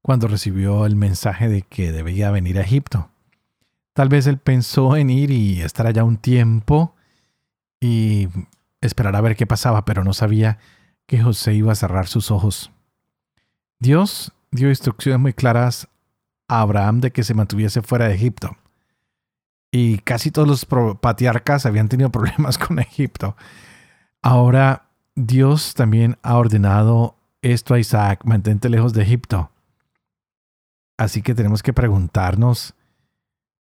cuando 0.00 0.28
recibió 0.28 0.86
el 0.86 0.96
mensaje 0.96 1.48
de 1.48 1.62
que 1.62 1.92
debía 1.92 2.30
venir 2.30 2.58
a 2.58 2.62
Egipto. 2.62 3.10
Tal 3.94 4.08
vez 4.08 4.26
él 4.26 4.38
pensó 4.38 4.96
en 4.96 5.10
ir 5.10 5.30
y 5.30 5.60
estar 5.60 5.86
allá 5.86 6.04
un 6.04 6.16
tiempo 6.16 6.94
y 7.80 8.28
esperar 8.80 9.16
a 9.16 9.20
ver 9.20 9.36
qué 9.36 9.46
pasaba, 9.46 9.84
pero 9.84 10.02
no 10.02 10.12
sabía 10.12 10.58
que 11.12 11.22
José 11.22 11.52
iba 11.52 11.70
a 11.70 11.74
cerrar 11.74 12.06
sus 12.06 12.30
ojos. 12.30 12.70
Dios 13.78 14.32
dio 14.50 14.70
instrucciones 14.70 15.20
muy 15.20 15.34
claras 15.34 15.86
a 16.48 16.62
Abraham 16.62 17.02
de 17.02 17.10
que 17.10 17.22
se 17.22 17.34
mantuviese 17.34 17.82
fuera 17.82 18.08
de 18.08 18.14
Egipto. 18.14 18.56
Y 19.70 19.98
casi 19.98 20.30
todos 20.30 20.48
los 20.48 20.64
patriarcas 20.96 21.66
habían 21.66 21.90
tenido 21.90 22.08
problemas 22.12 22.56
con 22.56 22.78
Egipto. 22.78 23.36
Ahora 24.22 24.86
Dios 25.14 25.74
también 25.74 26.16
ha 26.22 26.38
ordenado 26.38 27.14
esto 27.42 27.74
a 27.74 27.78
Isaac, 27.78 28.24
mantente 28.24 28.70
lejos 28.70 28.94
de 28.94 29.02
Egipto. 29.02 29.50
Así 30.96 31.20
que 31.20 31.34
tenemos 31.34 31.62
que 31.62 31.74
preguntarnos 31.74 32.72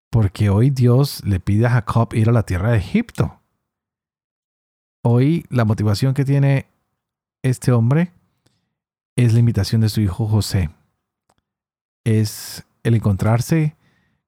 por 0.09 0.31
qué 0.31 0.49
hoy 0.49 0.69
Dios 0.69 1.21
le 1.25 1.41
pide 1.41 1.65
a 1.65 1.71
Jacob 1.71 2.13
ir 2.13 2.29
a 2.29 2.31
la 2.31 2.43
tierra 2.43 2.71
de 2.71 2.77
Egipto. 2.77 3.41
Hoy 5.01 5.45
la 5.49 5.65
motivación 5.65 6.13
que 6.13 6.23
tiene 6.23 6.71
este 7.43 7.71
hombre 7.71 8.11
es 9.15 9.33
la 9.33 9.39
invitación 9.39 9.81
de 9.81 9.89
su 9.89 10.01
hijo 10.01 10.27
José. 10.27 10.69
Es 12.03 12.65
el 12.83 12.95
encontrarse 12.95 13.75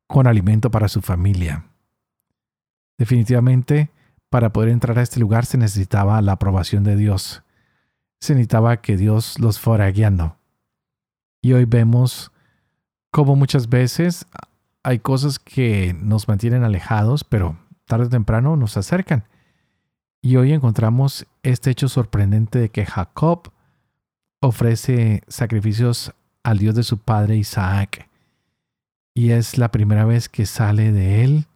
con 0.07 0.27
alimento 0.27 0.69
para 0.71 0.87
su 0.87 1.01
familia. 1.01 1.65
Definitivamente, 2.97 3.89
para 4.29 4.51
poder 4.51 4.69
entrar 4.69 4.97
a 4.99 5.01
este 5.01 5.19
lugar 5.19 5.45
se 5.45 5.57
necesitaba 5.57 6.21
la 6.21 6.33
aprobación 6.33 6.83
de 6.83 6.95
Dios. 6.95 7.43
Se 8.19 8.33
necesitaba 8.33 8.81
que 8.81 8.97
Dios 8.97 9.39
los 9.39 9.59
fuera 9.59 9.89
guiando. 9.91 10.37
Y 11.41 11.53
hoy 11.53 11.65
vemos 11.65 12.31
como 13.11 13.35
muchas 13.35 13.69
veces 13.69 14.25
hay 14.83 14.99
cosas 14.99 15.39
que 15.39 15.95
nos 15.99 16.27
mantienen 16.27 16.63
alejados, 16.63 17.23
pero 17.23 17.57
tarde 17.85 18.05
o 18.05 18.09
temprano 18.09 18.55
nos 18.55 18.77
acercan. 18.77 19.25
Y 20.25 20.37
hoy 20.37 20.53
encontramos 20.53 21.27
este 21.43 21.69
hecho 21.69 21.89
sorprendente 21.89 22.57
de 22.57 22.69
que 22.69 22.85
Jacob 22.85 23.51
ofrece 24.39 25.21
sacrificios 25.27 26.13
al 26.43 26.59
Dios 26.59 26.75
de 26.75 26.83
su 26.83 26.97
padre 26.97 27.35
Isaac. 27.35 28.09
Y 29.13 29.31
es 29.31 29.57
la 29.57 29.69
primera 29.69 30.05
vez 30.05 30.29
que 30.29 30.45
sale 30.45 30.93
de 30.93 31.25
él 31.25 31.47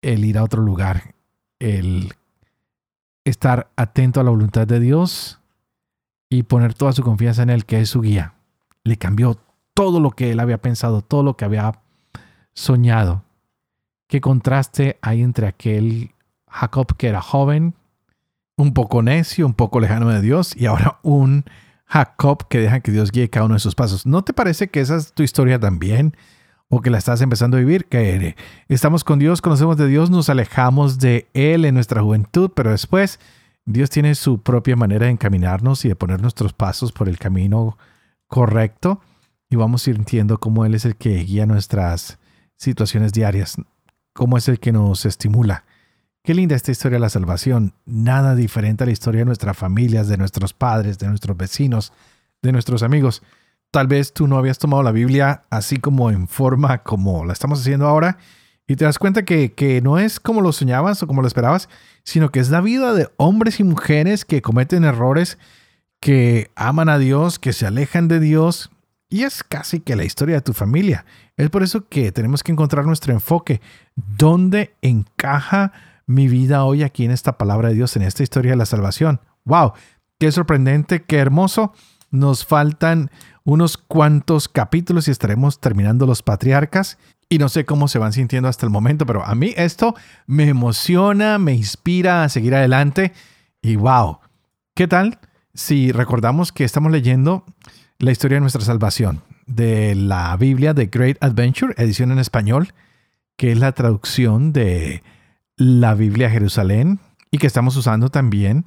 el 0.00 0.24
ir 0.24 0.38
a 0.38 0.44
otro 0.44 0.62
lugar, 0.62 1.14
el 1.58 2.14
estar 3.24 3.70
atento 3.76 4.20
a 4.20 4.24
la 4.24 4.30
voluntad 4.30 4.66
de 4.66 4.80
Dios 4.80 5.40
y 6.30 6.44
poner 6.44 6.72
toda 6.72 6.92
su 6.92 7.02
confianza 7.02 7.42
en 7.42 7.50
Él, 7.50 7.66
que 7.66 7.82
es 7.82 7.90
su 7.90 8.00
guía. 8.00 8.32
Le 8.82 8.96
cambió 8.96 9.38
todo 9.74 10.00
lo 10.00 10.10
que 10.10 10.30
él 10.30 10.40
había 10.40 10.58
pensado, 10.58 11.02
todo 11.02 11.22
lo 11.22 11.36
que 11.36 11.44
había 11.44 11.82
soñado. 12.54 13.24
Qué 14.08 14.22
contraste 14.22 14.98
hay 15.02 15.20
entre 15.20 15.46
aquel 15.46 16.13
Jacob 16.54 16.96
que 16.96 17.08
era 17.08 17.20
joven, 17.20 17.74
un 18.56 18.72
poco 18.72 19.02
necio, 19.02 19.44
un 19.44 19.54
poco 19.54 19.80
lejano 19.80 20.08
de 20.10 20.20
Dios, 20.20 20.56
y 20.56 20.66
ahora 20.66 21.00
un 21.02 21.44
Jacob 21.86 22.46
que 22.48 22.60
deja 22.60 22.80
que 22.80 22.92
Dios 22.92 23.10
guíe 23.10 23.28
cada 23.28 23.46
uno 23.46 23.54
de 23.54 23.60
sus 23.60 23.74
pasos. 23.74 24.06
¿No 24.06 24.22
te 24.22 24.32
parece 24.32 24.68
que 24.68 24.80
esa 24.80 24.96
es 24.96 25.12
tu 25.12 25.22
historia 25.22 25.58
también? 25.58 26.16
o 26.68 26.80
que 26.80 26.90
la 26.90 26.98
estás 26.98 27.20
empezando 27.20 27.56
a 27.56 27.60
vivir, 27.60 27.84
que 27.84 28.36
estamos 28.68 29.04
con 29.04 29.18
Dios, 29.18 29.42
conocemos 29.42 29.76
de 29.76 29.86
Dios, 29.86 30.10
nos 30.10 30.28
alejamos 30.28 30.98
de 30.98 31.28
Él 31.34 31.66
en 31.66 31.74
nuestra 31.74 32.02
juventud, 32.02 32.50
pero 32.54 32.70
después 32.70 33.20
Dios 33.64 33.90
tiene 33.90 34.14
su 34.14 34.42
propia 34.42 34.74
manera 34.74 35.06
de 35.06 35.12
encaminarnos 35.12 35.84
y 35.84 35.88
de 35.88 35.94
poner 35.94 36.20
nuestros 36.20 36.52
pasos 36.52 36.90
por 36.90 37.08
el 37.08 37.18
camino 37.18 37.78
correcto 38.26 39.00
y 39.50 39.56
vamos 39.56 39.82
sintiendo 39.82 40.38
cómo 40.38 40.64
Él 40.64 40.74
es 40.74 40.84
el 40.84 40.96
que 40.96 41.16
guía 41.18 41.46
nuestras 41.46 42.18
situaciones 42.56 43.12
diarias, 43.12 43.56
cómo 44.12 44.36
es 44.36 44.48
el 44.48 44.58
que 44.58 44.72
nos 44.72 45.06
estimula. 45.06 45.64
Qué 46.24 46.34
linda 46.34 46.56
esta 46.56 46.72
historia 46.72 46.96
de 46.96 47.02
la 47.02 47.10
salvación, 47.10 47.74
nada 47.86 48.34
diferente 48.34 48.82
a 48.82 48.86
la 48.86 48.92
historia 48.92 49.20
de 49.20 49.26
nuestras 49.26 49.56
familias, 49.56 50.08
de 50.08 50.16
nuestros 50.16 50.54
padres, 50.54 50.98
de 50.98 51.06
nuestros 51.06 51.36
vecinos, 51.36 51.92
de 52.42 52.50
nuestros 52.50 52.82
amigos 52.82 53.22
tal 53.74 53.88
vez 53.88 54.12
tú 54.12 54.28
no 54.28 54.38
habías 54.38 54.60
tomado 54.60 54.84
la 54.84 54.92
Biblia 54.92 55.42
así 55.50 55.78
como 55.78 56.12
en 56.12 56.28
forma 56.28 56.84
como 56.84 57.24
la 57.24 57.32
estamos 57.32 57.60
haciendo 57.60 57.88
ahora 57.88 58.18
y 58.68 58.76
te 58.76 58.84
das 58.84 59.00
cuenta 59.00 59.24
que, 59.24 59.52
que, 59.52 59.82
no 59.82 59.98
es 59.98 60.20
como 60.20 60.40
lo 60.42 60.52
soñabas 60.52 61.02
o 61.02 61.08
como 61.08 61.22
lo 61.22 61.26
esperabas, 61.26 61.68
sino 62.04 62.30
que 62.30 62.38
es 62.38 62.50
la 62.50 62.60
vida 62.60 62.94
de 62.94 63.08
hombres 63.16 63.58
y 63.58 63.64
mujeres 63.64 64.24
que 64.24 64.42
cometen 64.42 64.84
errores, 64.84 65.38
que 65.98 66.52
aman 66.54 66.88
a 66.88 66.98
Dios, 66.98 67.40
que 67.40 67.52
se 67.52 67.66
alejan 67.66 68.06
de 68.06 68.20
Dios 68.20 68.70
y 69.08 69.24
es 69.24 69.42
casi 69.42 69.80
que 69.80 69.96
la 69.96 70.04
historia 70.04 70.36
de 70.36 70.42
tu 70.42 70.52
familia. 70.52 71.04
Es 71.36 71.50
por 71.50 71.64
eso 71.64 71.88
que 71.88 72.12
tenemos 72.12 72.44
que 72.44 72.52
encontrar 72.52 72.86
nuestro 72.86 73.12
enfoque. 73.12 73.60
¿Dónde 73.96 74.76
encaja 74.82 75.72
mi 76.06 76.28
vida 76.28 76.64
hoy 76.64 76.82
aquí 76.82 77.04
en 77.04 77.10
esta 77.10 77.38
palabra 77.38 77.68
de 77.68 77.74
Dios, 77.74 77.96
en 77.96 78.02
esta 78.02 78.22
historia 78.22 78.52
de 78.52 78.56
la 78.56 78.66
salvación? 78.66 79.20
¡Wow! 79.44 79.72
Qué 80.18 80.30
sorprendente, 80.32 81.02
qué 81.02 81.18
hermoso 81.18 81.72
Nos 82.10 82.46
faltan 82.46 83.10
unos 83.42 83.76
cuantos 83.76 84.48
capítulos 84.48 85.08
y 85.08 85.10
estaremos 85.10 85.60
terminando 85.60 86.06
los 86.06 86.22
patriarcas. 86.22 86.98
Y 87.28 87.38
no 87.38 87.48
sé 87.48 87.64
cómo 87.64 87.88
se 87.88 87.98
van 87.98 88.12
sintiendo 88.12 88.48
hasta 88.48 88.66
el 88.66 88.70
momento, 88.70 89.06
pero 89.06 89.24
a 89.24 89.34
mí 89.34 89.52
esto 89.56 89.94
me 90.26 90.48
emociona, 90.48 91.38
me 91.38 91.54
inspira 91.54 92.22
a 92.22 92.28
seguir 92.28 92.54
adelante. 92.54 93.12
Y 93.60 93.76
wow, 93.76 94.20
¿qué 94.74 94.86
tal 94.86 95.18
si 95.54 95.90
recordamos 95.90 96.52
que 96.52 96.64
estamos 96.64 96.92
leyendo 96.92 97.44
la 97.98 98.12
historia 98.12 98.36
de 98.36 98.42
nuestra 98.42 98.62
salvación 98.62 99.22
de 99.46 99.94
la 99.94 100.36
Biblia 100.36 100.74
de 100.74 100.86
Great 100.86 101.22
Adventure, 101.22 101.74
edición 101.76 102.12
en 102.12 102.18
español, 102.18 102.72
que 103.36 103.52
es 103.52 103.58
la 103.58 103.72
traducción 103.72 104.52
de 104.52 105.02
la 105.56 105.94
Biblia 105.94 106.28
Jerusalén 106.30 107.00
y 107.30 107.38
que 107.38 107.46
estamos 107.46 107.74
usando 107.76 108.10
también 108.10 108.66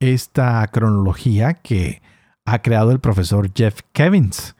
esta 0.00 0.66
cronología 0.68 1.52
que 1.54 2.00
ha 2.44 2.62
creado 2.62 2.92
el 2.92 3.00
profesor 3.00 3.50
Jeff 3.54 3.80
Kevins. 3.92 4.54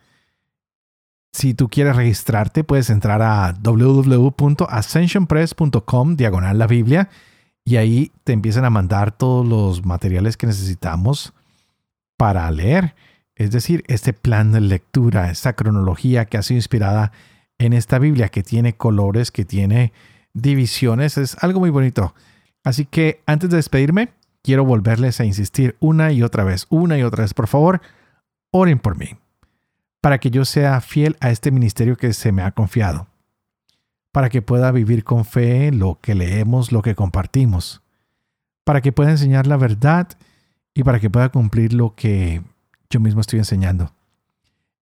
Si 1.33 1.55
tú 1.55 1.69
quieres 1.69 1.97
registrarte, 1.97 2.65
puedes 2.65 2.91
entrar 2.91 3.23
a 3.23 3.53
www.ascensionpress.com 3.53 6.17
diagonal 6.17 6.59
la 6.59 6.67
Biblia 6.67 7.09
y 7.65 7.77
ahí 7.77 8.11
te 8.25 8.33
empiezan 8.33 8.65
a 8.65 8.71
mandar 8.71 9.13
todos 9.13 9.47
los 9.47 9.85
materiales 9.85 10.37
que 10.37 10.47
necesitamos 10.47 11.33
para 12.17 12.51
leer. 12.51 12.97
Es 13.37 13.53
decir, 13.53 13.85
este 13.87 14.13
plan 14.13 14.51
de 14.53 14.61
lectura, 14.61 15.31
esta 15.31 15.53
cronología 15.53 16.25
que 16.25 16.39
ha 16.39 16.43
sido 16.43 16.59
inspirada 16.59 17.13
en 17.59 17.73
esta 17.73 17.99
Biblia, 17.99 18.31
que 18.31 18.43
tiene 18.43 18.75
colores, 18.75 19.31
que 19.31 19.45
tiene 19.45 19.93
divisiones, 20.35 21.19
es 21.19 21.37
algo 21.43 21.61
muy 21.61 21.71
bonito. 21.71 22.15
Así 22.65 22.85
que 22.85 23.23
antes 23.27 23.51
de 23.51 23.57
despedirme, 23.57 24.11
quiero 24.43 24.65
volverles 24.65 25.21
a 25.21 25.25
insistir 25.25 25.77
una 25.81 26.13
y 26.13 26.23
otra 26.23 26.45
vez, 26.45 26.67
una 26.71 26.99
y 26.99 27.03
otra 27.03 27.23
vez, 27.23 27.35
por 27.35 27.49
favor, 27.49 27.81
oren 28.51 28.79
por 28.79 28.97
mí, 28.99 29.17
para 30.01 30.19
que 30.19 30.31
yo 30.31 30.45
sea 30.45 30.81
fiel 30.81 31.17
a 31.21 31.31
este 31.31 31.51
ministerio 31.51 31.97
que 31.97 32.13
se 32.13 32.33
me 32.33 32.43
ha 32.43 32.53
confiado, 32.53 33.09
para 34.13 34.29
que 34.29 34.43
pueda 34.43 34.73
vivir 34.73 35.05
con 35.05 35.25
fe 35.25 35.73
lo 35.73 35.99
que 36.01 36.15
leemos, 36.15 36.73
lo 36.73 36.83
que 36.83 36.95
compartimos, 36.95 37.83
para 38.65 38.81
que 38.81 38.93
pueda 38.93 39.11
enseñar 39.11 39.47
la 39.47 39.57
verdad 39.57 40.09
y 40.75 40.83
para 40.83 41.01
que 41.01 41.11
pueda 41.11 41.31
cumplir 41.31 41.73
lo 41.73 41.95
que 41.95 42.43
yo 42.91 43.01
mismo 43.01 43.21
estoy 43.21 43.39
enseñando. 43.39 43.93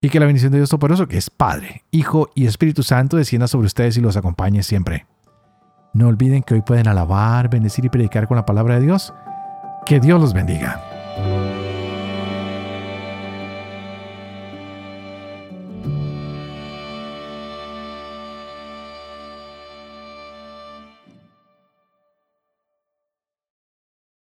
Y 0.00 0.10
que 0.10 0.20
la 0.20 0.26
bendición 0.26 0.52
de 0.52 0.58
Dios 0.58 0.68
Todopoderoso, 0.68 1.08
que 1.08 1.16
es 1.16 1.30
Padre, 1.30 1.82
Hijo 1.90 2.30
y 2.34 2.46
Espíritu 2.46 2.82
Santo, 2.82 3.16
descienda 3.16 3.48
sobre 3.48 3.66
ustedes 3.66 3.96
y 3.96 4.00
los 4.00 4.16
acompañe 4.16 4.62
siempre. 4.62 5.06
No 5.96 6.08
olviden 6.08 6.42
que 6.42 6.52
hoy 6.52 6.60
pueden 6.60 6.88
alabar, 6.88 7.48
bendecir 7.48 7.86
y 7.86 7.88
predicar 7.88 8.28
con 8.28 8.36
la 8.36 8.44
palabra 8.44 8.74
de 8.74 8.82
Dios. 8.82 9.14
Que 9.86 9.98
Dios 9.98 10.20
los 10.20 10.34
bendiga. 10.34 10.95